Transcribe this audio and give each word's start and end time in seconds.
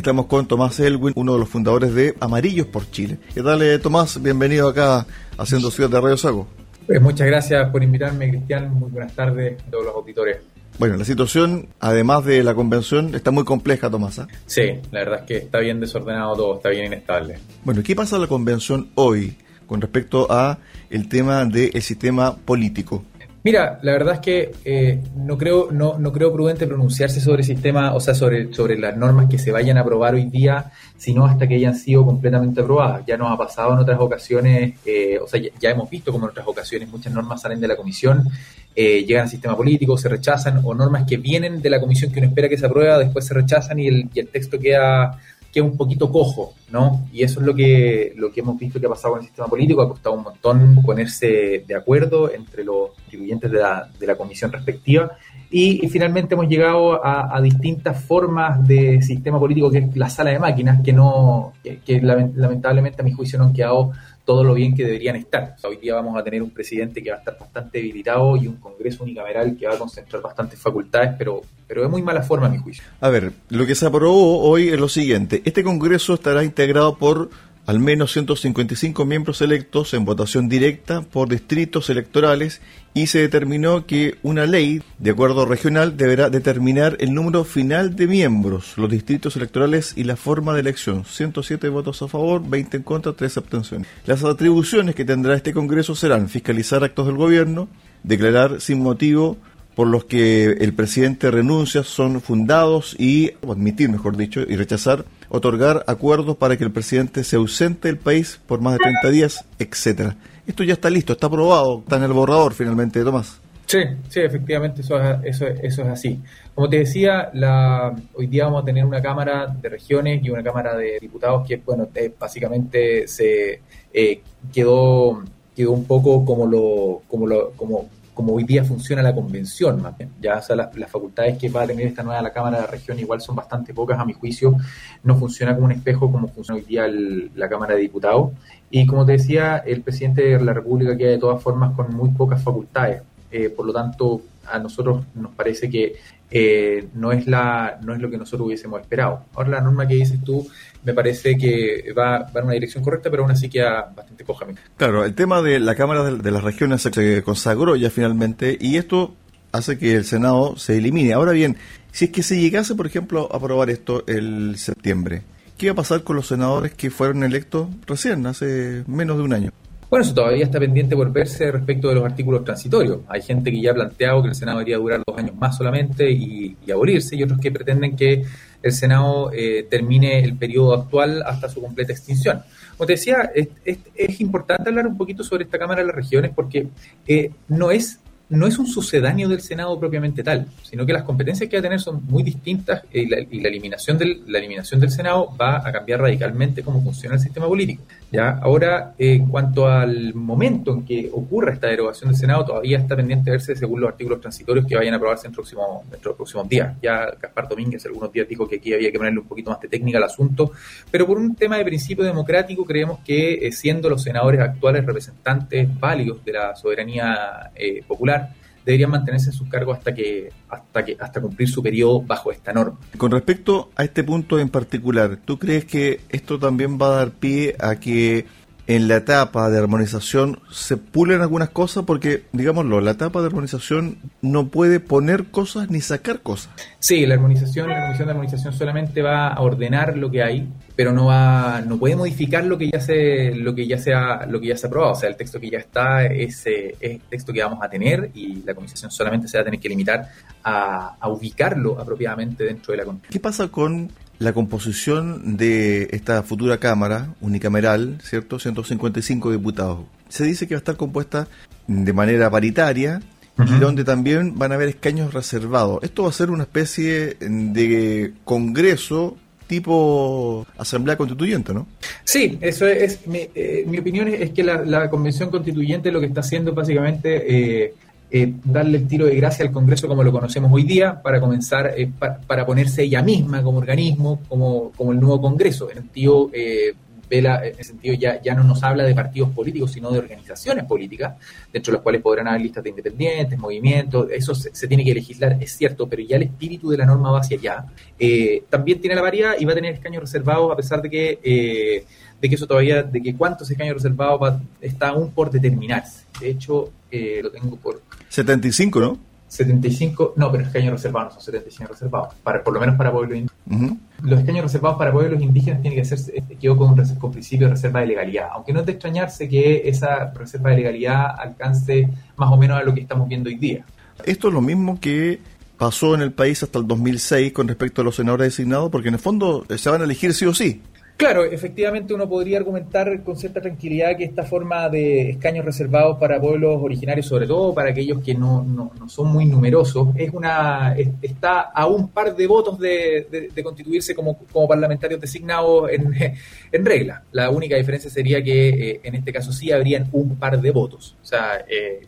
estamos 0.00 0.26
con 0.26 0.46
Tomás 0.46 0.80
Elwin, 0.80 1.12
uno 1.14 1.34
de 1.34 1.40
los 1.40 1.48
fundadores 1.50 1.94
de 1.94 2.14
Amarillos 2.20 2.66
por 2.66 2.90
Chile. 2.90 3.18
¿Qué 3.34 3.42
tal, 3.42 3.60
eh, 3.60 3.78
Tomás? 3.78 4.20
Bienvenido 4.22 4.66
acá 4.66 5.06
haciendo 5.36 5.70
Ciudad 5.70 5.90
de 5.90 6.00
Radio 6.00 6.16
Sago. 6.16 6.48
Pues 6.86 7.02
muchas 7.02 7.26
gracias 7.26 7.68
por 7.68 7.82
invitarme, 7.82 8.30
Cristian. 8.30 8.72
Muy 8.72 8.90
buenas 8.90 9.14
tardes 9.14 9.60
a 9.60 9.70
todos 9.70 9.84
los 9.84 9.94
auditores. 9.94 10.38
Bueno, 10.78 10.96
la 10.96 11.04
situación, 11.04 11.68
además 11.80 12.24
de 12.24 12.42
la 12.42 12.54
convención, 12.54 13.14
está 13.14 13.30
muy 13.30 13.44
compleja, 13.44 13.90
Tomás. 13.90 14.18
¿ah? 14.20 14.28
Sí, 14.46 14.80
la 14.90 15.00
verdad 15.00 15.20
es 15.20 15.26
que 15.26 15.36
está 15.36 15.58
bien 15.58 15.80
desordenado 15.80 16.34
todo, 16.34 16.56
está 16.56 16.70
bien 16.70 16.86
inestable. 16.86 17.38
Bueno, 17.62 17.82
¿qué 17.82 17.94
pasa 17.94 18.16
en 18.16 18.22
la 18.22 18.28
convención 18.28 18.88
hoy 18.94 19.36
con 19.66 19.82
respecto 19.82 20.26
a 20.30 20.58
el 20.88 21.10
tema 21.10 21.44
del 21.44 21.82
sistema 21.82 22.34
político? 22.36 23.04
Mira, 23.42 23.78
la 23.82 23.92
verdad 23.92 24.16
es 24.16 24.20
que 24.20 24.52
eh, 24.66 25.02
no 25.16 25.38
creo 25.38 25.68
no, 25.72 25.98
no 25.98 26.12
creo 26.12 26.30
prudente 26.30 26.66
pronunciarse 26.66 27.22
sobre 27.22 27.40
el 27.40 27.46
sistema, 27.46 27.94
o 27.94 28.00
sea, 28.00 28.14
sobre, 28.14 28.52
sobre 28.52 28.78
las 28.78 28.98
normas 28.98 29.30
que 29.30 29.38
se 29.38 29.50
vayan 29.50 29.78
a 29.78 29.80
aprobar 29.80 30.14
hoy 30.14 30.26
día, 30.26 30.70
sino 30.98 31.24
hasta 31.24 31.48
que 31.48 31.54
hayan 31.54 31.74
sido 31.74 32.04
completamente 32.04 32.60
aprobadas. 32.60 33.02
Ya 33.06 33.16
nos 33.16 33.32
ha 33.32 33.38
pasado 33.38 33.72
en 33.72 33.78
otras 33.78 33.98
ocasiones, 33.98 34.74
eh, 34.84 35.18
o 35.18 35.26
sea, 35.26 35.40
ya, 35.40 35.70
hemos 35.70 35.88
visto 35.88 36.12
como 36.12 36.26
en 36.26 36.32
otras 36.32 36.46
ocasiones 36.46 36.90
muchas 36.90 37.14
normas 37.14 37.40
salen 37.40 37.60
de 37.60 37.68
la 37.68 37.76
comisión, 37.76 38.28
eh, 38.76 39.04
llegan 39.04 39.22
al 39.22 39.30
sistema 39.30 39.56
político, 39.56 39.96
se 39.96 40.10
rechazan, 40.10 40.60
o 40.62 40.74
normas 40.74 41.06
que 41.08 41.16
vienen 41.16 41.62
de 41.62 41.70
la 41.70 41.80
comisión 41.80 42.12
que 42.12 42.18
uno 42.18 42.28
espera 42.28 42.46
que 42.46 42.58
se 42.58 42.66
aprueba, 42.66 42.98
después 42.98 43.26
se 43.26 43.32
rechazan 43.32 43.78
y 43.78 43.88
el, 43.88 44.10
y 44.12 44.20
el 44.20 44.28
texto 44.28 44.58
queda 44.58 45.18
que 45.52 45.60
es 45.60 45.64
un 45.64 45.76
poquito 45.76 46.10
cojo, 46.10 46.54
¿no? 46.70 47.06
Y 47.12 47.22
eso 47.22 47.40
es 47.40 47.46
lo 47.46 47.54
que, 47.54 48.12
lo 48.16 48.30
que 48.30 48.40
hemos 48.40 48.58
visto 48.58 48.78
que 48.78 48.86
ha 48.86 48.90
pasado 48.90 49.14
con 49.14 49.20
el 49.20 49.26
sistema 49.26 49.48
político, 49.48 49.82
ha 49.82 49.88
costado 49.88 50.14
un 50.14 50.22
montón 50.22 50.82
ponerse 50.82 51.64
de 51.66 51.74
acuerdo 51.74 52.32
entre 52.32 52.64
los 52.64 52.90
contribuyentes 52.94 53.50
de 53.50 53.58
la, 53.58 53.90
de 53.98 54.06
la 54.06 54.16
comisión 54.16 54.52
respectiva 54.52 55.10
y, 55.52 55.88
finalmente 55.88 56.34
hemos 56.34 56.48
llegado 56.48 57.04
a, 57.04 57.40
distintas 57.40 58.04
formas 58.04 58.66
de 58.68 59.02
sistema 59.02 59.40
político 59.40 59.68
que 59.68 59.78
es 59.78 59.96
la 59.96 60.08
sala 60.08 60.30
de 60.30 60.38
máquinas, 60.38 60.80
que 60.80 60.92
no, 60.92 61.54
que 61.62 62.00
lamentablemente 62.00 63.02
a 63.02 63.04
mi 63.04 63.10
juicio 63.10 63.36
no 63.36 63.46
han 63.46 63.52
quedado 63.52 63.90
todo 64.24 64.44
lo 64.44 64.54
bien 64.54 64.74
que 64.74 64.84
deberían 64.84 65.16
estar. 65.16 65.56
hoy 65.64 65.76
día 65.76 65.94
vamos 65.94 66.16
a 66.16 66.22
tener 66.22 66.42
un 66.42 66.50
presidente 66.50 67.02
que 67.02 67.10
va 67.10 67.16
a 67.16 67.18
estar 67.20 67.38
bastante 67.38 67.78
debilitado 67.78 68.36
y 68.36 68.46
un 68.46 68.56
Congreso 68.56 69.02
unicameral 69.04 69.56
que 69.56 69.66
va 69.66 69.74
a 69.74 69.78
concentrar 69.78 70.22
bastantes 70.22 70.60
facultades, 70.60 71.14
pero, 71.18 71.42
pero 71.66 71.82
de 71.82 71.88
muy 71.88 72.02
mala 72.02 72.22
forma, 72.22 72.46
a 72.46 72.50
mi 72.50 72.58
juicio. 72.58 72.84
A 73.00 73.08
ver, 73.08 73.32
lo 73.48 73.66
que 73.66 73.74
se 73.74 73.86
aprobó 73.86 74.40
hoy 74.40 74.68
es 74.68 74.78
lo 74.78 74.88
siguiente. 74.88 75.42
Este 75.44 75.64
Congreso 75.64 76.14
estará 76.14 76.44
integrado 76.44 76.96
por 76.96 77.30
al 77.70 77.78
menos 77.78 78.10
155 78.14 79.04
miembros 79.04 79.40
electos 79.42 79.94
en 79.94 80.04
votación 80.04 80.48
directa 80.48 81.02
por 81.02 81.28
distritos 81.28 81.88
electorales 81.88 82.60
y 82.94 83.06
se 83.06 83.20
determinó 83.20 83.86
que 83.86 84.16
una 84.24 84.44
ley 84.44 84.82
de 84.98 85.12
acuerdo 85.12 85.46
regional 85.46 85.96
deberá 85.96 86.30
determinar 86.30 86.96
el 86.98 87.14
número 87.14 87.44
final 87.44 87.94
de 87.94 88.08
miembros, 88.08 88.72
los 88.76 88.90
distritos 88.90 89.36
electorales 89.36 89.92
y 89.94 90.02
la 90.02 90.16
forma 90.16 90.52
de 90.52 90.62
elección. 90.62 91.04
107 91.04 91.68
votos 91.68 92.02
a 92.02 92.08
favor, 92.08 92.42
20 92.44 92.78
en 92.78 92.82
contra, 92.82 93.12
3 93.12 93.36
abstenciones. 93.36 93.86
Las 94.04 94.24
atribuciones 94.24 94.96
que 94.96 95.04
tendrá 95.04 95.36
este 95.36 95.52
Congreso 95.52 95.94
serán 95.94 96.28
fiscalizar 96.28 96.82
actos 96.82 97.06
del 97.06 97.18
gobierno, 97.18 97.68
declarar 98.02 98.60
sin 98.60 98.82
motivo 98.82 99.36
por 99.76 99.86
los 99.86 100.06
que 100.06 100.56
el 100.58 100.72
presidente 100.72 101.30
renuncia 101.30 101.84
son 101.84 102.20
fundados 102.20 102.96
y, 102.98 103.30
admitir 103.48 103.90
mejor 103.90 104.16
dicho, 104.16 104.40
y 104.40 104.56
rechazar, 104.56 105.04
otorgar 105.30 105.84
acuerdos 105.86 106.36
para 106.36 106.56
que 106.58 106.64
el 106.64 106.70
presidente 106.70 107.24
se 107.24 107.36
ausente 107.36 107.88
del 107.88 107.96
país 107.96 108.40
por 108.46 108.60
más 108.60 108.74
de 108.74 108.80
30 108.80 109.10
días, 109.10 109.44
etcétera. 109.58 110.16
Esto 110.46 110.64
ya 110.64 110.74
está 110.74 110.90
listo, 110.90 111.14
está 111.14 111.28
aprobado, 111.28 111.78
está 111.78 111.96
en 111.96 112.02
el 112.02 112.12
borrador 112.12 112.52
finalmente, 112.52 113.02
Tomás. 113.02 113.40
Sí, 113.66 113.78
sí, 114.08 114.18
efectivamente, 114.18 114.80
eso 114.80 115.00
es, 115.00 115.18
eso, 115.22 115.46
eso 115.46 115.82
es 115.82 115.88
así. 115.88 116.20
Como 116.56 116.68
te 116.68 116.78
decía, 116.78 117.30
la, 117.34 117.94
hoy 118.14 118.26
día 118.26 118.46
vamos 118.46 118.62
a 118.62 118.64
tener 118.64 118.84
una 118.84 119.00
Cámara 119.00 119.46
de 119.46 119.68
Regiones 119.68 120.24
y 120.24 120.30
una 120.30 120.42
Cámara 120.42 120.76
de 120.76 120.98
Diputados 121.00 121.46
que, 121.46 121.58
bueno, 121.58 121.88
eh, 121.94 122.12
básicamente 122.18 123.06
se 123.06 123.60
eh, 123.94 124.22
quedó, 124.52 125.22
quedó 125.54 125.70
un 125.70 125.84
poco 125.84 126.24
como 126.24 126.46
lo, 126.46 127.02
como 127.06 127.28
lo, 127.28 127.52
como 127.52 127.88
como 128.14 128.34
hoy 128.34 128.44
día 128.44 128.64
funciona 128.64 129.02
la 129.02 129.14
convención, 129.14 129.80
más 129.80 129.96
bien. 129.96 130.10
Ya 130.20 130.42
o 130.48 130.54
las, 130.54 130.90
facultades 130.90 131.38
que 131.38 131.48
va 131.48 131.62
a 131.62 131.66
tener 131.66 131.86
esta 131.86 132.02
nueva 132.02 132.20
la 132.22 132.32
Cámara 132.32 132.58
de 132.58 132.62
la 132.64 132.70
Región 132.70 132.98
igual 132.98 133.20
son 133.20 133.36
bastante 133.36 133.72
pocas, 133.72 133.98
a 133.98 134.04
mi 134.04 134.12
juicio. 134.12 134.56
No 135.02 135.16
funciona 135.16 135.54
como 135.54 135.66
un 135.66 135.72
espejo 135.72 136.10
como 136.10 136.28
funciona 136.28 136.60
hoy 136.60 136.66
día 136.66 136.86
la 137.34 137.48
Cámara 137.48 137.74
de 137.74 137.80
Diputados. 137.80 138.32
Y 138.70 138.86
como 138.86 139.06
te 139.06 139.12
decía, 139.12 139.58
el 139.58 139.82
presidente 139.82 140.22
de 140.22 140.44
la 140.44 140.52
República 140.52 140.96
queda 140.96 141.10
de 141.10 141.18
todas 141.18 141.42
formas 141.42 141.74
con 141.74 141.94
muy 141.94 142.10
pocas 142.10 142.42
facultades. 142.42 143.02
Eh, 143.30 143.48
por 143.48 143.66
lo 143.66 143.72
tanto, 143.72 144.22
a 144.46 144.58
nosotros 144.58 145.04
nos 145.14 145.32
parece 145.34 145.70
que 145.70 145.94
eh, 146.30 146.88
no 146.94 147.12
es 147.12 147.26
la 147.26 147.78
no 147.82 147.94
es 147.94 148.00
lo 148.00 148.10
que 148.10 148.16
nosotros 148.16 148.46
hubiésemos 148.46 148.80
esperado. 148.80 149.24
Ahora 149.34 149.50
la 149.50 149.60
norma 149.60 149.86
que 149.86 149.94
dices 149.94 150.22
tú 150.24 150.48
me 150.84 150.94
parece 150.94 151.36
que 151.36 151.92
va, 151.96 152.20
va 152.20 152.40
en 152.40 152.44
una 152.44 152.54
dirección 152.54 152.82
correcta, 152.82 153.10
pero 153.10 153.22
aún 153.22 153.32
así 153.32 153.48
queda 153.48 153.92
bastante 153.94 154.24
coja. 154.24 154.46
Claro, 154.76 155.04
el 155.04 155.14
tema 155.14 155.42
de 155.42 155.60
la 155.60 155.74
Cámara 155.74 156.04
de, 156.04 156.30
las 156.30 156.42
Regiones 156.42 156.82
se 156.82 157.22
consagró 157.22 157.76
ya 157.76 157.90
finalmente 157.90 158.56
y 158.60 158.76
esto 158.76 159.14
hace 159.52 159.78
que 159.78 159.94
el 159.94 160.04
Senado 160.04 160.56
se 160.56 160.78
elimine. 160.78 161.12
Ahora 161.12 161.32
bien, 161.32 161.56
si 161.92 162.06
es 162.06 162.10
que 162.10 162.22
se 162.22 162.40
llegase, 162.40 162.74
por 162.74 162.86
ejemplo, 162.86 163.28
a 163.32 163.36
aprobar 163.36 163.68
esto 163.68 164.04
el 164.06 164.56
septiembre, 164.56 165.22
¿qué 165.58 165.66
va 165.66 165.72
a 165.72 165.76
pasar 165.76 166.02
con 166.02 166.16
los 166.16 166.28
senadores 166.28 166.72
que 166.72 166.90
fueron 166.90 167.24
electos 167.24 167.68
recién, 167.86 168.26
hace 168.26 168.84
menos 168.86 169.16
de 169.18 169.22
un 169.22 169.32
año? 169.32 169.50
Bueno, 169.90 170.04
eso 170.04 170.14
todavía 170.14 170.44
está 170.44 170.60
pendiente 170.60 170.94
por 170.94 171.10
verse 171.12 171.50
respecto 171.50 171.88
de 171.88 171.96
los 171.96 172.04
artículos 172.04 172.44
transitorios. 172.44 173.00
Hay 173.08 173.22
gente 173.22 173.50
que 173.50 173.60
ya 173.60 173.72
ha 173.72 173.74
planteado 173.74 174.22
que 174.22 174.28
el 174.28 174.36
Senado 174.36 174.58
debería 174.58 174.76
durar 174.76 175.02
dos 175.04 175.18
años 175.18 175.34
más 175.34 175.56
solamente 175.56 176.08
y, 176.08 176.56
abolirse, 176.72 177.16
y 177.16 177.24
otros 177.24 177.40
que 177.40 177.50
pretenden 177.50 177.96
que 177.96 178.22
el 178.62 178.72
Senado 178.72 179.32
eh, 179.32 179.66
termine 179.68 180.20
el 180.20 180.36
periodo 180.36 180.74
actual 180.74 181.24
hasta 181.26 181.48
su 181.48 181.60
completa 181.60 181.92
extinción. 181.92 182.40
Como 182.76 182.86
te 182.86 182.92
decía, 182.92 183.32
es, 183.34 183.48
es, 183.64 184.20
importante 184.20 184.68
hablar 184.68 184.86
un 184.86 184.96
poquito 184.96 185.24
sobre 185.24 185.42
esta 185.42 185.58
Cámara 185.58 185.80
de 185.80 185.88
las 185.88 185.96
Regiones 185.96 186.30
porque 186.36 186.68
eh, 187.08 187.32
no 187.48 187.72
es 187.72 187.98
no 188.30 188.46
es 188.46 188.58
un 188.58 188.66
sucedáneo 188.66 189.28
del 189.28 189.40
Senado 189.40 189.78
propiamente 189.78 190.22
tal, 190.22 190.46
sino 190.62 190.86
que 190.86 190.92
las 190.92 191.02
competencias 191.02 191.48
que 191.48 191.56
va 191.56 191.60
a 191.60 191.62
tener 191.62 191.80
son 191.80 192.04
muy 192.06 192.22
distintas 192.22 192.84
y 192.92 193.06
la, 193.06 193.18
eliminación, 193.18 193.98
del, 193.98 194.22
la 194.26 194.38
eliminación 194.38 194.80
del 194.80 194.90
Senado 194.90 195.34
va 195.38 195.56
a 195.66 195.72
cambiar 195.72 196.00
radicalmente 196.00 196.62
cómo 196.62 196.80
funciona 196.82 197.16
el 197.16 197.20
sistema 197.20 197.46
político. 197.48 197.82
¿ya? 198.12 198.38
Ahora, 198.40 198.94
en 198.98 199.26
cuanto 199.26 199.66
al 199.66 200.14
momento 200.14 200.72
en 200.72 200.84
que 200.84 201.10
ocurra 201.12 201.52
esta 201.52 201.66
derogación 201.66 202.10
del 202.10 202.18
Senado, 202.18 202.44
todavía 202.44 202.78
está 202.78 202.94
pendiente 202.94 203.30
de 203.30 203.36
verse 203.36 203.56
según 203.56 203.80
los 203.80 203.90
artículos 203.90 204.20
transitorios 204.20 204.64
que 204.64 204.76
vayan 204.76 204.94
a 204.94 204.96
aprobarse 204.96 205.26
en, 205.26 205.32
próximo, 205.32 205.84
los 205.90 206.16
próximos 206.16 206.48
días. 206.48 206.76
Ya 206.80 207.10
Gaspar 207.20 207.48
Domínguez 207.48 207.84
algunos 207.86 208.12
días 208.12 208.28
dijo 208.28 208.48
que 208.48 208.56
aquí 208.56 208.72
había 208.72 208.92
que 208.92 208.98
ponerle 208.98 209.20
un 209.20 209.26
poquito 209.26 209.50
más 209.50 209.60
de 209.60 209.68
técnica 209.68 209.98
al 209.98 210.04
asunto, 210.04 210.52
pero 210.90 211.04
por 211.04 211.18
un 211.18 211.34
tema 211.34 211.56
de 211.56 211.64
principio 211.64 212.04
democrático 212.04 212.64
creemos 212.64 213.00
que 213.04 213.46
eh, 213.46 213.52
siendo 213.52 213.88
los 213.88 214.02
senadores 214.02 214.40
actuales 214.40 214.86
representantes 214.86 215.68
válidos 215.80 216.24
de 216.24 216.32
la 216.32 216.54
soberanía 216.54 217.50
eh, 217.56 217.82
popular, 217.86 218.19
deberían 218.64 218.90
mantenerse 218.90 219.30
en 219.30 219.32
sus 219.32 219.48
cargos 219.48 219.78
hasta 219.78 219.94
que, 219.94 220.32
hasta 220.48 220.84
que, 220.84 220.96
hasta 220.98 221.20
cumplir 221.20 221.48
su 221.48 221.62
periodo 221.62 222.02
bajo 222.02 222.30
esta 222.32 222.52
norma. 222.52 222.78
Con 222.96 223.10
respecto 223.10 223.70
a 223.76 223.84
este 223.84 224.04
punto 224.04 224.38
en 224.38 224.48
particular, 224.48 225.18
¿tú 225.24 225.38
crees 225.38 225.64
que 225.64 226.00
esto 226.10 226.38
también 226.38 226.78
va 226.80 226.86
a 226.86 226.96
dar 226.96 227.10
pie 227.12 227.56
a 227.58 227.76
que 227.76 228.26
en 228.70 228.86
la 228.86 228.98
etapa 228.98 229.50
de 229.50 229.58
armonización 229.58 230.38
se 230.52 230.76
pulen 230.76 231.22
algunas 231.22 231.50
cosas 231.50 231.82
porque, 231.84 232.22
digámoslo, 232.30 232.80
la 232.80 232.92
etapa 232.92 233.18
de 233.20 233.26
armonización 233.26 233.98
no 234.22 234.46
puede 234.46 234.78
poner 234.78 235.24
cosas 235.32 235.70
ni 235.70 235.80
sacar 235.80 236.20
cosas. 236.20 236.52
Sí, 236.78 237.04
la 237.04 237.14
armonización, 237.14 237.68
la 237.68 237.80
comisión 237.80 238.06
de 238.06 238.12
armonización 238.12 238.52
solamente 238.52 239.02
va 239.02 239.26
a 239.26 239.40
ordenar 239.40 239.96
lo 239.96 240.08
que 240.08 240.22
hay, 240.22 240.48
pero 240.76 240.92
no 240.92 241.06
va, 241.06 241.62
no 241.66 241.78
puede 241.78 241.96
modificar 241.96 242.44
lo 242.44 242.56
que 242.58 242.70
ya 242.70 242.80
se, 242.80 243.34
lo 243.34 243.56
que 243.56 243.66
ya 243.66 243.76
sea, 243.76 244.24
lo 244.26 244.40
que 244.40 244.46
ya 244.46 244.56
se 244.56 244.66
ha 244.66 244.68
aprobado. 244.68 244.92
O 244.92 244.96
sea, 244.96 245.08
el 245.08 245.16
texto 245.16 245.40
que 245.40 245.50
ya 245.50 245.58
está 245.58 246.04
es, 246.04 246.46
es 246.46 246.74
el 246.80 247.00
texto 247.00 247.32
que 247.32 247.42
vamos 247.42 247.58
a 247.60 247.68
tener 247.68 248.12
y 248.14 248.44
la 248.44 248.54
comisión 248.54 248.88
solamente 248.88 249.26
se 249.26 249.36
va 249.36 249.42
a 249.42 249.44
tener 249.46 249.58
que 249.58 249.68
limitar 249.68 250.08
a, 250.44 250.94
a 251.00 251.08
ubicarlo 251.08 251.80
apropiadamente 251.80 252.44
dentro 252.44 252.70
de 252.70 252.84
la 252.84 252.94
¿Qué 253.10 253.18
pasa 253.18 253.48
con 253.48 253.90
la 254.20 254.34
composición 254.34 255.38
de 255.38 255.88
esta 255.92 256.22
futura 256.22 256.58
Cámara 256.58 257.14
unicameral, 257.22 257.98
¿cierto? 258.02 258.38
155 258.38 259.32
diputados. 259.32 259.80
Se 260.10 260.24
dice 260.24 260.46
que 260.46 260.54
va 260.54 260.58
a 260.58 260.60
estar 260.60 260.76
compuesta 260.76 261.26
de 261.66 261.92
manera 261.92 262.30
paritaria 262.30 263.00
y 263.38 263.58
donde 263.58 263.82
también 263.82 264.38
van 264.38 264.52
a 264.52 264.56
haber 264.56 264.68
escaños 264.68 265.14
reservados. 265.14 265.82
Esto 265.82 266.02
va 266.02 266.10
a 266.10 266.12
ser 266.12 266.30
una 266.30 266.42
especie 266.42 267.16
de 267.18 268.12
congreso 268.24 269.16
tipo 269.46 270.46
asamblea 270.58 270.98
constituyente, 270.98 271.54
¿no? 271.54 271.66
Sí, 272.04 272.38
eso 272.42 272.66
es, 272.66 273.06
mi, 273.06 273.26
eh, 273.34 273.64
mi 273.66 273.78
opinión 273.78 274.06
es 274.08 274.30
que 274.30 274.44
la, 274.44 274.90
convención 274.90 275.30
constituyente 275.30 275.90
lo 275.90 275.98
que 275.98 276.06
está 276.06 276.20
haciendo 276.20 276.50
es 276.50 276.56
básicamente 276.56 277.64
eh, 277.64 277.74
eh, 278.10 278.34
darle 278.44 278.78
el 278.78 278.88
tiro 278.88 279.06
de 279.06 279.14
gracia 279.14 279.44
al 279.44 279.52
Congreso 279.52 279.86
como 279.86 280.02
lo 280.02 280.12
conocemos 280.12 280.50
hoy 280.52 280.64
día, 280.64 281.00
para 281.00 281.20
comenzar, 281.20 281.72
eh, 281.76 281.90
para 282.26 282.44
ponerse 282.44 282.82
ella 282.82 283.02
misma 283.02 283.42
como 283.42 283.58
organismo, 283.58 284.20
como, 284.28 284.72
como 284.76 284.92
el 284.92 285.00
nuevo 285.00 285.20
Congreso, 285.20 285.70
en 285.70 285.78
el 285.78 285.84
sentido 285.84 286.30
eh, 286.32 286.74
vela, 287.10 287.44
en 287.44 287.54
ese 287.54 287.64
sentido 287.64 287.94
ya, 287.96 288.22
ya 288.22 288.34
no 288.34 288.44
nos 288.44 288.62
habla 288.62 288.84
de 288.84 288.94
partidos 288.94 289.30
políticos, 289.30 289.72
sino 289.72 289.90
de 289.90 289.98
organizaciones 289.98 290.64
políticas, 290.64 291.16
dentro 291.52 291.72
de 291.72 291.78
las 291.78 291.82
cuales 291.82 292.00
podrán 292.00 292.28
haber 292.28 292.40
listas 292.40 292.62
de 292.62 292.70
independientes, 292.70 293.38
movimientos, 293.38 294.06
eso 294.10 294.34
se, 294.34 294.68
tiene 294.68 294.84
que 294.84 294.94
legislar, 294.94 295.36
es 295.40 295.52
cierto, 295.52 295.88
pero 295.88 296.02
ya 296.02 296.16
el 296.16 296.22
espíritu 296.22 296.70
de 296.70 296.78
la 296.78 296.86
norma 296.86 297.10
va 297.10 297.20
hacia 297.20 297.36
allá. 297.36 297.64
Eh, 297.98 298.44
también 298.48 298.80
tiene 298.80 298.94
la 298.94 299.02
variedad 299.02 299.34
y 299.38 299.44
va 299.44 299.52
a 299.52 299.56
tener 299.56 299.74
escaños 299.74 300.00
reservados, 300.00 300.50
a 300.52 300.56
pesar 300.56 300.80
de 300.80 300.88
que, 300.88 301.18
eh, 301.22 301.84
de 302.20 302.28
que 302.28 302.34
eso 302.34 302.46
todavía, 302.46 302.82
de 302.82 303.02
que 303.02 303.14
cuántos 303.16 303.50
escaños 303.50 303.74
reservados 303.74 304.40
está 304.60 304.90
aún 304.90 305.10
por 305.10 305.30
determinarse. 305.30 306.04
De 306.20 306.30
hecho, 306.30 306.70
eh, 306.90 307.20
lo 307.22 307.30
tengo 307.30 307.56
por... 307.56 307.82
75, 308.08 308.80
¿no? 308.80 309.09
75, 309.30 310.14
no, 310.16 310.32
pero 310.32 310.42
escaños 310.42 310.72
reservados 310.72 311.14
no 311.14 311.20
son 311.20 311.34
75 311.34 311.72
reservados, 311.72 312.14
para, 312.24 312.42
por 312.42 312.52
lo 312.52 312.58
menos 312.58 312.74
para 312.74 312.90
pueblos 312.90 313.16
indígenas. 313.16 313.78
Los 314.02 314.18
escaños 314.18 314.42
reservados 314.42 314.76
para 314.76 314.90
pueblos 314.90 315.22
indígenas 315.22 315.62
tienen 315.62 315.78
que 315.78 315.84
ser, 315.84 316.00
eh, 316.12 316.36
quedó 316.40 316.56
con, 316.56 316.74
con 316.74 317.12
principio 317.12 317.46
de 317.46 317.54
reserva 317.54 317.80
de 317.80 317.86
legalidad, 317.86 318.30
aunque 318.32 318.52
no 318.52 318.60
es 318.60 318.66
de 318.66 318.72
extrañarse 318.72 319.28
que 319.28 319.68
esa 319.68 320.10
reserva 320.10 320.50
de 320.50 320.56
legalidad 320.56 321.14
alcance 321.16 321.88
más 322.16 322.32
o 322.32 322.36
menos 322.36 322.58
a 322.58 322.64
lo 322.64 322.74
que 322.74 322.80
estamos 322.80 323.08
viendo 323.08 323.28
hoy 323.28 323.36
día. 323.36 323.64
Esto 324.04 324.28
es 324.28 324.34
lo 324.34 324.40
mismo 324.40 324.80
que 324.80 325.20
pasó 325.56 325.94
en 325.94 326.00
el 326.00 326.10
país 326.10 326.42
hasta 326.42 326.58
el 326.58 326.66
2006 326.66 327.32
con 327.32 327.46
respecto 327.46 327.82
a 327.82 327.84
los 327.84 327.94
senadores 327.94 328.32
designados, 328.32 328.68
porque 328.70 328.88
en 328.88 328.94
el 328.94 329.00
fondo 329.00 329.46
eh, 329.48 329.58
se 329.58 329.70
van 329.70 329.80
a 329.80 329.84
elegir 329.84 330.12
sí 330.12 330.26
o 330.26 330.34
sí. 330.34 330.60
Claro, 331.00 331.24
efectivamente 331.24 331.94
uno 331.94 332.06
podría 332.06 332.36
argumentar 332.36 333.02
con 333.02 333.16
cierta 333.16 333.40
tranquilidad 333.40 333.96
que 333.96 334.04
esta 334.04 334.22
forma 334.22 334.68
de 334.68 335.12
escaños 335.12 335.46
reservados 335.46 335.96
para 335.98 336.20
pueblos 336.20 336.58
originarios, 336.62 337.06
sobre 337.06 337.26
todo 337.26 337.54
para 337.54 337.70
aquellos 337.70 338.02
que 338.02 338.14
no, 338.14 338.44
no, 338.44 338.70
son 338.86 339.10
muy 339.10 339.24
numerosos, 339.24 339.88
es 339.96 340.12
una 340.12 340.74
está 341.00 341.40
a 341.40 341.66
un 341.66 341.88
par 341.88 342.14
de 342.14 342.26
votos 342.26 342.58
de, 342.58 343.30
constituirse 343.42 343.94
como, 343.94 344.18
como, 344.30 344.46
parlamentarios 344.46 345.00
designados 345.00 345.70
en, 345.70 345.90
en, 346.52 346.66
regla. 346.66 347.02
La 347.12 347.30
única 347.30 347.56
diferencia 347.56 347.88
sería 347.88 348.22
que 348.22 348.48
eh, 348.50 348.80
en 348.82 348.94
este 348.94 349.10
caso 349.10 349.32
sí 349.32 349.50
habrían 349.50 349.88
un 349.92 350.16
par 350.16 350.38
de 350.38 350.50
votos. 350.50 350.98
O 351.02 351.06
sea, 351.06 351.46
eh, 351.48 351.80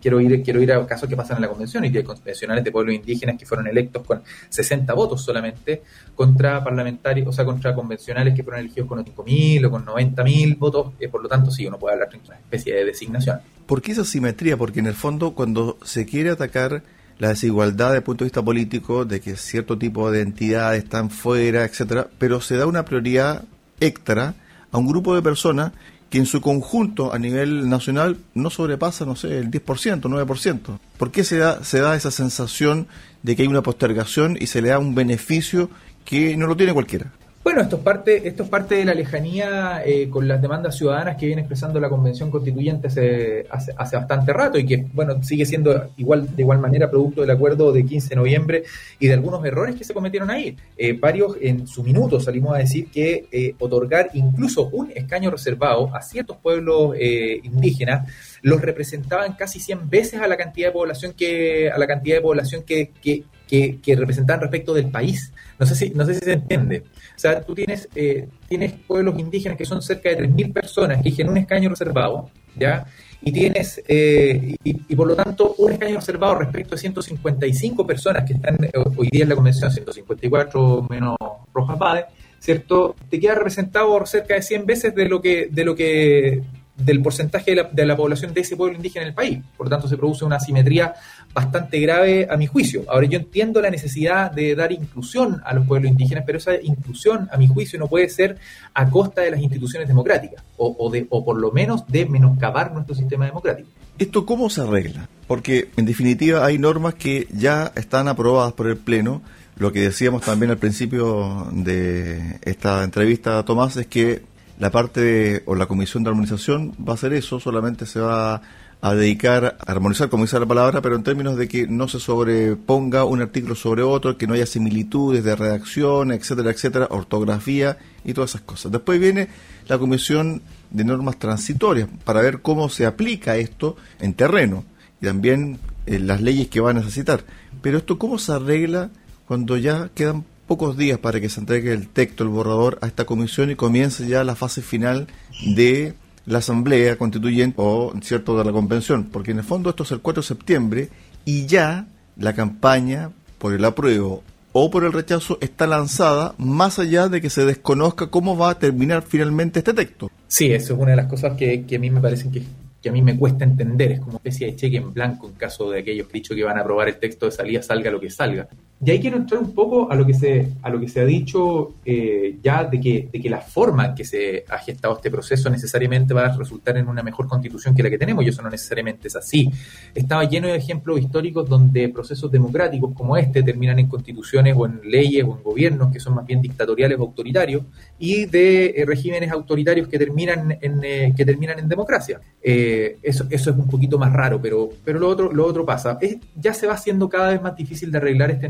quiero, 0.00 0.20
ir, 0.20 0.42
quiero 0.42 0.62
ir 0.62 0.72
a 0.72 0.86
casos 0.86 1.08
que 1.08 1.16
pasan 1.16 1.36
en 1.36 1.42
la 1.42 1.48
convención 1.48 1.84
y 1.84 1.92
que 1.92 1.98
hay 1.98 2.04
convencionales 2.04 2.64
de 2.64 2.72
pueblos 2.72 2.94
indígenas 2.94 3.36
que 3.38 3.46
fueron 3.46 3.66
electos 3.66 4.04
con 4.06 4.22
60 4.48 4.92
votos 4.94 5.22
solamente 5.22 5.82
contra 6.14 6.62
parlamentarios, 6.62 7.28
o 7.28 7.32
sea, 7.32 7.44
contra 7.44 7.74
convencionales 7.74 8.34
que 8.34 8.42
fueron 8.42 8.60
elegidos 8.60 8.88
con 8.88 9.04
5.000 9.04 9.66
o 9.66 9.70
con 9.70 9.84
90.000 9.84 10.58
votos. 10.58 10.92
Eh, 11.00 11.08
por 11.08 11.22
lo 11.22 11.28
tanto, 11.28 11.50
sí, 11.50 11.66
uno 11.66 11.78
puede 11.78 11.94
hablar 11.94 12.10
de 12.10 12.18
una 12.26 12.36
especie 12.36 12.74
de 12.74 12.84
designación. 12.84 13.40
¿Por 13.66 13.82
qué 13.82 13.92
esa 13.92 14.04
simetría? 14.04 14.56
Porque 14.56 14.80
en 14.80 14.86
el 14.86 14.94
fondo, 14.94 15.34
cuando 15.34 15.78
se 15.84 16.06
quiere 16.06 16.30
atacar 16.30 16.82
la 17.18 17.28
desigualdad 17.28 17.88
desde 17.88 17.98
el 17.98 18.02
punto 18.02 18.24
de 18.24 18.26
vista 18.26 18.42
político, 18.42 19.04
de 19.04 19.20
que 19.20 19.36
cierto 19.36 19.78
tipo 19.78 20.10
de 20.10 20.20
entidades 20.20 20.82
están 20.84 21.10
fuera, 21.10 21.64
etcétera, 21.64 22.08
pero 22.18 22.40
se 22.40 22.56
da 22.56 22.66
una 22.66 22.84
prioridad 22.84 23.44
extra 23.80 24.34
a 24.70 24.78
un 24.78 24.86
grupo 24.86 25.14
de 25.14 25.22
personas 25.22 25.72
que 26.10 26.18
en 26.18 26.26
su 26.26 26.40
conjunto 26.40 27.12
a 27.12 27.18
nivel 27.18 27.68
nacional 27.68 28.18
no 28.34 28.50
sobrepasa, 28.50 29.04
no 29.04 29.16
sé, 29.16 29.38
el 29.38 29.50
10%, 29.50 30.00
9%. 30.00 30.78
¿Por 30.96 31.10
qué 31.10 31.24
se 31.24 31.38
da, 31.38 31.64
se 31.64 31.80
da 31.80 31.96
esa 31.96 32.10
sensación 32.10 32.86
de 33.22 33.34
que 33.34 33.42
hay 33.42 33.48
una 33.48 33.62
postergación 33.62 34.36
y 34.40 34.46
se 34.46 34.62
le 34.62 34.68
da 34.68 34.78
un 34.78 34.94
beneficio 34.94 35.70
que 36.04 36.36
no 36.36 36.46
lo 36.46 36.56
tiene 36.56 36.72
cualquiera? 36.72 37.12
Bueno, 37.44 37.60
esto 37.60 37.76
es 37.76 37.82
parte, 37.82 38.26
esto 38.26 38.44
es 38.44 38.48
parte 38.48 38.74
de 38.76 38.86
la 38.86 38.94
lejanía 38.94 39.82
eh, 39.84 40.08
con 40.08 40.26
las 40.26 40.40
demandas 40.40 40.78
ciudadanas 40.78 41.18
que 41.18 41.26
viene 41.26 41.42
expresando 41.42 41.78
la 41.78 41.90
Convención 41.90 42.30
Constituyente 42.30 42.86
hace, 42.86 43.46
hace, 43.50 43.96
bastante 43.96 44.32
rato 44.32 44.58
y 44.58 44.64
que, 44.64 44.86
bueno, 44.94 45.22
sigue 45.22 45.44
siendo 45.44 45.90
igual 45.98 46.34
de 46.34 46.40
igual 46.40 46.58
manera 46.58 46.90
producto 46.90 47.20
del 47.20 47.30
acuerdo 47.30 47.70
de 47.70 47.84
15 47.84 48.08
de 48.08 48.16
noviembre 48.16 48.62
y 48.98 49.08
de 49.08 49.12
algunos 49.12 49.44
errores 49.44 49.76
que 49.76 49.84
se 49.84 49.92
cometieron 49.92 50.30
ahí. 50.30 50.56
Eh, 50.78 50.94
varios 50.94 51.36
en 51.38 51.66
su 51.66 51.82
minuto 51.82 52.18
salimos 52.18 52.54
a 52.54 52.60
decir 52.60 52.86
que 52.90 53.26
eh, 53.30 53.54
otorgar 53.58 54.08
incluso 54.14 54.70
un 54.72 54.90
escaño 54.94 55.30
reservado 55.30 55.94
a 55.94 56.00
ciertos 56.00 56.38
pueblos 56.38 56.96
indígenas 56.96 58.08
los 58.44 58.60
representaban 58.60 59.32
casi 59.32 59.58
100 59.58 59.88
veces 59.88 60.20
a 60.20 60.28
la 60.28 60.36
cantidad 60.36 60.68
de 60.68 60.72
población 60.72 61.14
que 61.14 61.70
a 61.70 61.78
la 61.78 61.86
cantidad 61.86 62.16
de 62.16 62.20
población 62.20 62.62
que, 62.62 62.92
que, 63.00 63.24
que, 63.48 63.80
que 63.80 63.96
representaban 63.96 64.42
respecto 64.42 64.74
del 64.74 64.90
país. 64.90 65.32
No 65.58 65.64
sé 65.64 65.74
si, 65.74 65.90
no 65.90 66.04
sé 66.04 66.12
si 66.12 66.20
se 66.20 66.32
entiende. 66.34 66.84
O 67.16 67.18
sea, 67.18 67.40
tú 67.40 67.54
tienes, 67.54 67.88
eh, 67.94 68.28
tienes 68.46 68.74
pueblos 68.86 69.18
indígenas 69.18 69.56
que 69.56 69.64
son 69.64 69.80
cerca 69.80 70.10
de 70.10 70.28
3.000 70.28 70.52
personas 70.52 70.98
que 70.98 71.08
eligen 71.08 71.30
un 71.30 71.38
escaño 71.38 71.70
reservado, 71.70 72.28
¿ya? 72.54 72.84
Y 73.22 73.32
tienes, 73.32 73.82
eh, 73.88 74.56
y, 74.62 74.94
por 74.94 75.06
lo 75.06 75.16
tanto, 75.16 75.54
un 75.56 75.72
escaño 75.72 75.96
reservado 75.96 76.34
respecto 76.34 76.74
a 76.74 76.78
155 76.78 77.86
personas 77.86 78.24
que 78.26 78.34
están 78.34 78.62
eh, 78.62 78.72
hoy 78.94 79.08
día 79.10 79.22
en 79.22 79.30
la 79.30 79.36
convención, 79.36 79.70
154 79.70 80.86
menos 80.90 81.16
Rojas 81.54 81.78
Bade, 81.78 82.04
¿cierto? 82.40 82.94
Te 83.08 83.18
queda 83.18 83.36
representado 83.36 84.04
cerca 84.04 84.34
de 84.34 84.42
100 84.42 84.66
veces 84.66 84.94
de 84.94 85.08
lo 85.08 85.22
que, 85.22 85.48
de 85.50 85.64
lo 85.64 85.74
que 85.74 86.42
del 86.76 87.00
porcentaje 87.02 87.52
de 87.52 87.56
la, 87.56 87.62
de 87.70 87.86
la, 87.86 87.96
población 87.96 88.34
de 88.34 88.40
ese 88.40 88.56
pueblo 88.56 88.76
indígena 88.76 89.02
en 89.02 89.08
el 89.08 89.14
país. 89.14 89.38
Por 89.56 89.66
lo 89.66 89.70
tanto, 89.70 89.88
se 89.88 89.96
produce 89.96 90.24
una 90.24 90.36
asimetría 90.36 90.94
bastante 91.32 91.78
grave 91.80 92.26
a 92.28 92.36
mi 92.36 92.46
juicio. 92.46 92.84
Ahora, 92.88 93.06
yo 93.06 93.18
entiendo 93.18 93.60
la 93.60 93.70
necesidad 93.70 94.30
de 94.30 94.54
dar 94.54 94.72
inclusión 94.72 95.40
a 95.44 95.54
los 95.54 95.66
pueblos 95.66 95.90
indígenas, 95.90 96.24
pero 96.26 96.38
esa 96.38 96.54
inclusión, 96.60 97.28
a 97.32 97.36
mi 97.36 97.46
juicio, 97.46 97.78
no 97.78 97.86
puede 97.86 98.08
ser 98.08 98.38
a 98.72 98.90
costa 98.90 99.22
de 99.22 99.30
las 99.30 99.40
instituciones 99.40 99.86
democráticas, 99.86 100.42
o, 100.56 100.74
o, 100.78 100.90
de, 100.90 101.06
o 101.10 101.24
por 101.24 101.38
lo 101.38 101.52
menos 101.52 101.86
de 101.86 102.06
menoscabar 102.06 102.72
nuestro 102.72 102.94
sistema 102.94 103.26
democrático. 103.26 103.68
¿Esto 103.98 104.26
cómo 104.26 104.50
se 104.50 104.62
arregla? 104.62 105.08
Porque, 105.28 105.70
en 105.76 105.84
definitiva, 105.84 106.44
hay 106.44 106.58
normas 106.58 106.94
que 106.94 107.28
ya 107.32 107.72
están 107.76 108.08
aprobadas 108.08 108.52
por 108.52 108.66
el 108.66 108.76
Pleno. 108.76 109.22
Lo 109.56 109.70
que 109.70 109.82
decíamos 109.82 110.22
también 110.22 110.50
al 110.50 110.58
principio 110.58 111.46
de 111.52 112.40
esta 112.42 112.82
entrevista, 112.82 113.44
Tomás, 113.44 113.76
es 113.76 113.86
que 113.86 114.22
la 114.58 114.70
parte 114.70 115.42
o 115.46 115.54
la 115.54 115.66
comisión 115.66 116.04
de 116.04 116.10
armonización 116.10 116.72
va 116.86 116.92
a 116.92 116.94
hacer 116.94 117.12
eso, 117.12 117.40
solamente 117.40 117.86
se 117.86 118.00
va 118.00 118.42
a 118.80 118.94
dedicar 118.94 119.56
a 119.66 119.72
armonizar, 119.72 120.10
como 120.10 120.24
dice 120.24 120.38
la 120.38 120.44
palabra, 120.44 120.82
pero 120.82 120.94
en 120.94 121.02
términos 121.02 121.38
de 121.38 121.48
que 121.48 121.66
no 121.66 121.88
se 121.88 121.98
sobreponga 121.98 123.04
un 123.04 123.22
artículo 123.22 123.54
sobre 123.54 123.82
otro, 123.82 124.18
que 124.18 124.26
no 124.26 124.34
haya 124.34 124.44
similitudes 124.44 125.24
de 125.24 125.34
redacción, 125.34 126.12
etcétera, 126.12 126.50
etcétera, 126.50 126.88
ortografía 126.90 127.78
y 128.04 128.12
todas 128.12 128.32
esas 128.32 128.42
cosas. 128.42 128.72
Después 128.72 129.00
viene 129.00 129.28
la 129.68 129.78
comisión 129.78 130.42
de 130.70 130.84
normas 130.84 131.18
transitorias 131.18 131.88
para 132.04 132.20
ver 132.20 132.42
cómo 132.42 132.68
se 132.68 132.84
aplica 132.84 133.36
esto 133.36 133.76
en 134.00 134.12
terreno 134.12 134.64
y 135.00 135.06
también 135.06 135.58
eh, 135.86 135.98
las 135.98 136.20
leyes 136.20 136.48
que 136.48 136.60
va 136.60 136.70
a 136.70 136.74
necesitar. 136.74 137.24
Pero 137.62 137.78
esto 137.78 137.98
cómo 137.98 138.18
se 138.18 138.32
arregla 138.32 138.90
cuando 139.26 139.56
ya 139.56 139.88
quedan 139.94 140.24
pocos 140.46 140.76
días 140.76 140.98
para 140.98 141.20
que 141.20 141.28
se 141.28 141.40
entregue 141.40 141.72
el 141.72 141.88
texto, 141.88 142.22
el 142.22 142.30
borrador, 142.30 142.78
a 142.80 142.86
esta 142.86 143.04
comisión 143.04 143.50
y 143.50 143.56
comience 143.56 144.06
ya 144.06 144.24
la 144.24 144.34
fase 144.34 144.62
final 144.62 145.06
de 145.54 145.94
la 146.26 146.38
asamblea 146.38 146.96
constituyente 146.96 147.56
o 147.58 147.92
cierto 148.02 148.36
de 148.38 148.44
la 148.44 148.52
convención, 148.52 149.04
porque 149.04 149.32
en 149.32 149.38
el 149.38 149.44
fondo 149.44 149.70
esto 149.70 149.82
es 149.82 149.90
el 149.92 150.00
4 150.00 150.22
de 150.22 150.26
septiembre 150.26 150.88
y 151.24 151.46
ya 151.46 151.86
la 152.16 152.34
campaña 152.34 153.10
por 153.38 153.52
el 153.52 153.64
apruebo 153.64 154.22
o 154.52 154.70
por 154.70 154.84
el 154.84 154.92
rechazo 154.92 155.38
está 155.40 155.66
lanzada 155.66 156.34
más 156.38 156.78
allá 156.78 157.08
de 157.08 157.20
que 157.20 157.28
se 157.28 157.44
desconozca 157.44 158.06
cómo 158.06 158.36
va 158.36 158.50
a 158.50 158.58
terminar 158.58 159.02
finalmente 159.02 159.58
este 159.58 159.74
texto. 159.74 160.10
Sí, 160.28 160.52
eso 160.52 160.74
es 160.74 160.80
una 160.80 160.92
de 160.92 160.96
las 160.96 161.06
cosas 161.06 161.36
que, 161.36 161.64
que 161.64 161.76
a 161.76 161.78
mí 161.78 161.90
me 161.90 162.00
parecen 162.00 162.30
que 162.30 162.42
que 162.84 162.90
a 162.90 162.92
mí 162.92 163.00
me 163.00 163.18
cuesta 163.18 163.44
entender, 163.44 163.92
es 163.92 163.98
como 163.98 164.10
una 164.10 164.18
especie 164.18 164.46
de 164.46 164.56
cheque 164.56 164.76
en 164.76 164.92
blanco 164.92 165.26
en 165.26 165.32
caso 165.36 165.70
de 165.70 165.80
aquellos 165.80 166.06
que 166.06 166.18
dicho 166.18 166.34
que 166.34 166.44
van 166.44 166.58
a 166.58 166.60
aprobar 166.60 166.86
el 166.88 166.98
texto 166.98 167.24
de 167.24 167.32
salida, 167.32 167.62
salga 167.62 167.90
lo 167.90 167.98
que 167.98 168.10
salga. 168.10 168.46
Y 168.84 168.90
ahí 168.90 169.00
quiero 169.00 169.16
entrar 169.16 169.40
un 169.40 169.54
poco 169.54 169.90
a 169.90 169.94
lo 169.94 170.04
que 170.04 170.12
se, 170.12 170.52
a 170.62 170.68
lo 170.68 170.78
que 170.78 170.88
se 170.88 171.00
ha 171.00 171.04
dicho 171.04 171.76
eh, 171.84 172.36
ya 172.42 172.64
de 172.64 172.78
que, 172.78 173.08
de 173.10 173.20
que 173.20 173.30
la 173.30 173.40
forma 173.40 173.86
en 173.86 173.94
que 173.94 174.04
se 174.04 174.44
ha 174.48 174.58
gestado 174.58 174.96
este 174.96 175.10
proceso 175.10 175.48
necesariamente 175.48 176.12
va 176.12 176.26
a 176.26 176.36
resultar 176.36 176.76
en 176.76 176.88
una 176.88 177.02
mejor 177.02 177.26
constitución 177.26 177.74
que 177.74 177.82
la 177.82 177.88
que 177.88 177.96
tenemos, 177.96 178.24
y 178.24 178.28
eso 178.28 178.42
no 178.42 178.50
necesariamente 178.50 179.08
es 179.08 179.16
así. 179.16 179.50
Estaba 179.94 180.24
lleno 180.24 180.48
de 180.48 180.56
ejemplos 180.56 181.00
históricos 181.00 181.48
donde 181.48 181.88
procesos 181.88 182.30
democráticos 182.30 182.92
como 182.94 183.16
este 183.16 183.42
terminan 183.42 183.78
en 183.78 183.86
constituciones 183.86 184.54
o 184.56 184.66
en 184.66 184.80
leyes 184.84 185.24
o 185.24 185.36
en 185.36 185.42
gobiernos 185.42 185.92
que 185.92 186.00
son 186.00 186.14
más 186.14 186.26
bien 186.26 186.42
dictatoriales 186.42 186.98
o 186.98 187.02
autoritarios, 187.02 187.62
y 187.98 188.26
de 188.26 188.66
eh, 188.76 188.84
regímenes 188.84 189.30
autoritarios 189.30 189.88
que 189.88 189.98
terminan 189.98 190.58
en, 190.60 190.80
eh, 190.84 191.14
que 191.16 191.24
terminan 191.24 191.58
en 191.58 191.68
democracia. 191.68 192.20
Eso, 192.42 193.26
eso 193.30 193.50
es 193.50 193.56
un 193.56 193.68
poquito 193.68 193.98
más 193.98 194.12
raro, 194.12 194.40
pero, 194.42 194.68
pero 194.84 194.98
lo, 194.98 195.08
otro, 195.08 195.32
lo 195.32 195.46
otro 195.46 195.64
pasa. 195.64 195.98
Ya 196.36 196.52
se 196.52 196.66
va 196.66 196.74
haciendo 196.74 197.08
cada 197.08 197.30
vez 197.30 197.40
más 197.40 197.56
difícil 197.56 197.90
de 197.90 197.98
arreglar 197.98 198.30
este 198.30 198.46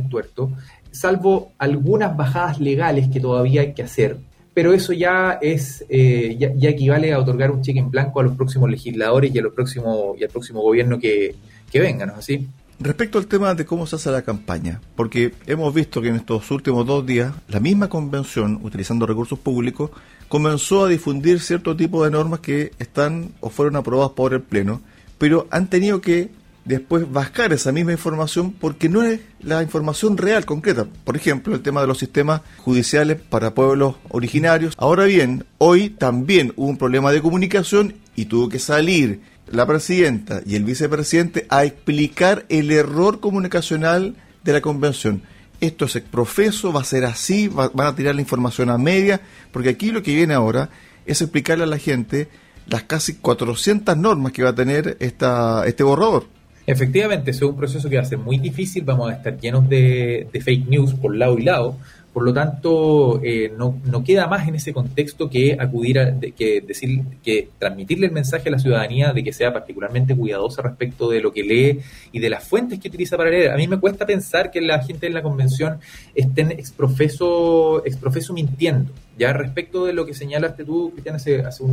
salvo 0.90 1.52
algunas 1.58 2.16
bajadas 2.16 2.60
legales 2.60 3.08
que 3.08 3.20
todavía 3.20 3.62
hay 3.62 3.74
que 3.74 3.82
hacer. 3.82 4.18
Pero 4.54 4.72
eso 4.72 4.92
ya 4.92 5.38
es 5.42 5.84
ya, 5.88 6.52
ya, 6.54 6.68
equivale 6.70 7.12
a 7.12 7.18
otorgar 7.18 7.50
un 7.50 7.62
cheque 7.62 7.80
en 7.80 7.90
blanco 7.90 8.20
a 8.20 8.22
los 8.22 8.36
próximos 8.36 8.70
legisladores 8.70 9.34
y 9.34 9.38
a 9.38 9.42
los 9.42 9.52
próximos 9.52 10.16
y 10.18 10.22
al 10.22 10.30
próximo 10.30 10.62
gobierno 10.62 10.98
que, 10.98 11.34
que 11.72 11.80
venga, 11.80 12.06
¿no 12.06 12.12
es 12.12 12.18
así? 12.18 12.48
Respecto 12.80 13.18
al 13.18 13.26
tema 13.26 13.54
de 13.54 13.64
cómo 13.64 13.86
se 13.86 13.96
hace 13.96 14.10
la 14.10 14.22
campaña, 14.22 14.80
porque 14.96 15.32
hemos 15.46 15.72
visto 15.72 16.02
que 16.02 16.08
en 16.08 16.16
estos 16.16 16.50
últimos 16.50 16.84
dos 16.86 17.06
días 17.06 17.32
la 17.48 17.60
misma 17.60 17.88
convención, 17.88 18.58
utilizando 18.62 19.06
recursos 19.06 19.38
públicos, 19.38 19.90
comenzó 20.28 20.84
a 20.84 20.88
difundir 20.88 21.40
cierto 21.40 21.76
tipo 21.76 22.04
de 22.04 22.10
normas 22.10 22.40
que 22.40 22.72
están 22.80 23.30
o 23.40 23.48
fueron 23.48 23.76
aprobadas 23.76 24.12
por 24.12 24.34
el 24.34 24.42
Pleno, 24.42 24.80
pero 25.18 25.46
han 25.50 25.70
tenido 25.70 26.00
que 26.00 26.30
después 26.64 27.10
buscar 27.10 27.52
esa 27.52 27.72
misma 27.72 27.92
información 27.92 28.52
porque 28.52 28.88
no 28.88 29.02
es 29.02 29.20
la 29.40 29.62
información 29.62 30.16
real, 30.16 30.44
concreta. 30.44 30.86
Por 31.04 31.16
ejemplo, 31.16 31.54
el 31.54 31.62
tema 31.62 31.80
de 31.80 31.86
los 31.86 31.98
sistemas 31.98 32.42
judiciales 32.58 33.20
para 33.20 33.54
pueblos 33.54 33.96
originarios. 34.08 34.74
Ahora 34.78 35.04
bien, 35.04 35.44
hoy 35.58 35.90
también 35.90 36.52
hubo 36.56 36.68
un 36.68 36.78
problema 36.78 37.12
de 37.12 37.22
comunicación 37.22 37.94
y 38.16 38.26
tuvo 38.26 38.48
que 38.48 38.58
salir 38.58 39.20
la 39.46 39.66
presidenta 39.66 40.40
y 40.46 40.56
el 40.56 40.64
vicepresidente 40.64 41.46
a 41.50 41.64
explicar 41.64 42.46
el 42.48 42.70
error 42.70 43.20
comunicacional 43.20 44.16
de 44.42 44.52
la 44.52 44.60
convención. 44.60 45.22
Esto 45.60 45.84
es 45.84 46.00
profeso, 46.00 46.72
va 46.72 46.80
a 46.80 46.84
ser 46.84 47.04
así, 47.04 47.48
van 47.48 47.70
a 47.76 47.94
tirar 47.94 48.14
la 48.14 48.20
información 48.20 48.70
a 48.70 48.78
media, 48.78 49.20
porque 49.52 49.70
aquí 49.70 49.90
lo 49.90 50.02
que 50.02 50.14
viene 50.14 50.34
ahora 50.34 50.70
es 51.06 51.22
explicarle 51.22 51.64
a 51.64 51.68
la 51.68 51.78
gente 51.78 52.28
las 52.66 52.82
casi 52.84 53.14
400 53.14 53.96
normas 53.96 54.32
que 54.32 54.42
va 54.42 54.50
a 54.50 54.54
tener 54.54 54.96
esta, 55.00 55.66
este 55.66 55.82
borrador. 55.82 56.26
Efectivamente, 56.66 57.30
es 57.30 57.42
un 57.42 57.56
proceso 57.56 57.90
que 57.90 57.96
va 57.96 58.02
a 58.02 58.06
ser 58.06 58.18
muy 58.18 58.38
difícil, 58.38 58.84
vamos 58.84 59.10
a 59.10 59.14
estar 59.14 59.38
llenos 59.38 59.68
de, 59.68 60.28
fake 60.32 60.66
news 60.66 60.94
por 60.94 61.14
lado 61.14 61.38
y 61.38 61.42
lado, 61.42 61.76
por 62.14 62.22
lo 62.22 62.32
tanto, 62.32 63.20
eh, 63.24 63.52
no, 63.58 63.80
no, 63.84 64.04
queda 64.04 64.28
más 64.28 64.46
en 64.46 64.54
ese 64.54 64.72
contexto 64.72 65.28
que 65.28 65.56
acudir 65.58 65.98
a 65.98 66.14
que 66.20 66.60
decir, 66.60 67.02
que 67.24 67.48
transmitirle 67.58 68.06
el 68.06 68.12
mensaje 68.12 68.48
a 68.48 68.52
la 68.52 68.58
ciudadanía 68.60 69.12
de 69.12 69.24
que 69.24 69.32
sea 69.32 69.52
particularmente 69.52 70.14
cuidadosa 70.14 70.62
respecto 70.62 71.10
de 71.10 71.20
lo 71.20 71.32
que 71.32 71.42
lee 71.42 71.80
y 72.12 72.20
de 72.20 72.30
las 72.30 72.44
fuentes 72.44 72.78
que 72.78 72.86
utiliza 72.86 73.16
para 73.16 73.30
leer. 73.30 73.50
A 73.50 73.56
mí 73.56 73.66
me 73.66 73.80
cuesta 73.80 74.06
pensar 74.06 74.52
que 74.52 74.60
la 74.60 74.80
gente 74.80 75.08
en 75.08 75.14
la 75.14 75.22
convención 75.22 75.80
estén 76.14 76.52
exprofeso, 76.52 77.84
exprofeso 77.84 78.32
mintiendo. 78.32 78.92
Ya 79.16 79.32
respecto 79.32 79.86
de 79.86 79.92
lo 79.92 80.04
que 80.04 80.14
señalaste 80.14 80.64
tú, 80.64 80.90
Cristian, 80.90 81.16
hace, 81.16 81.40
hace, 81.40 81.64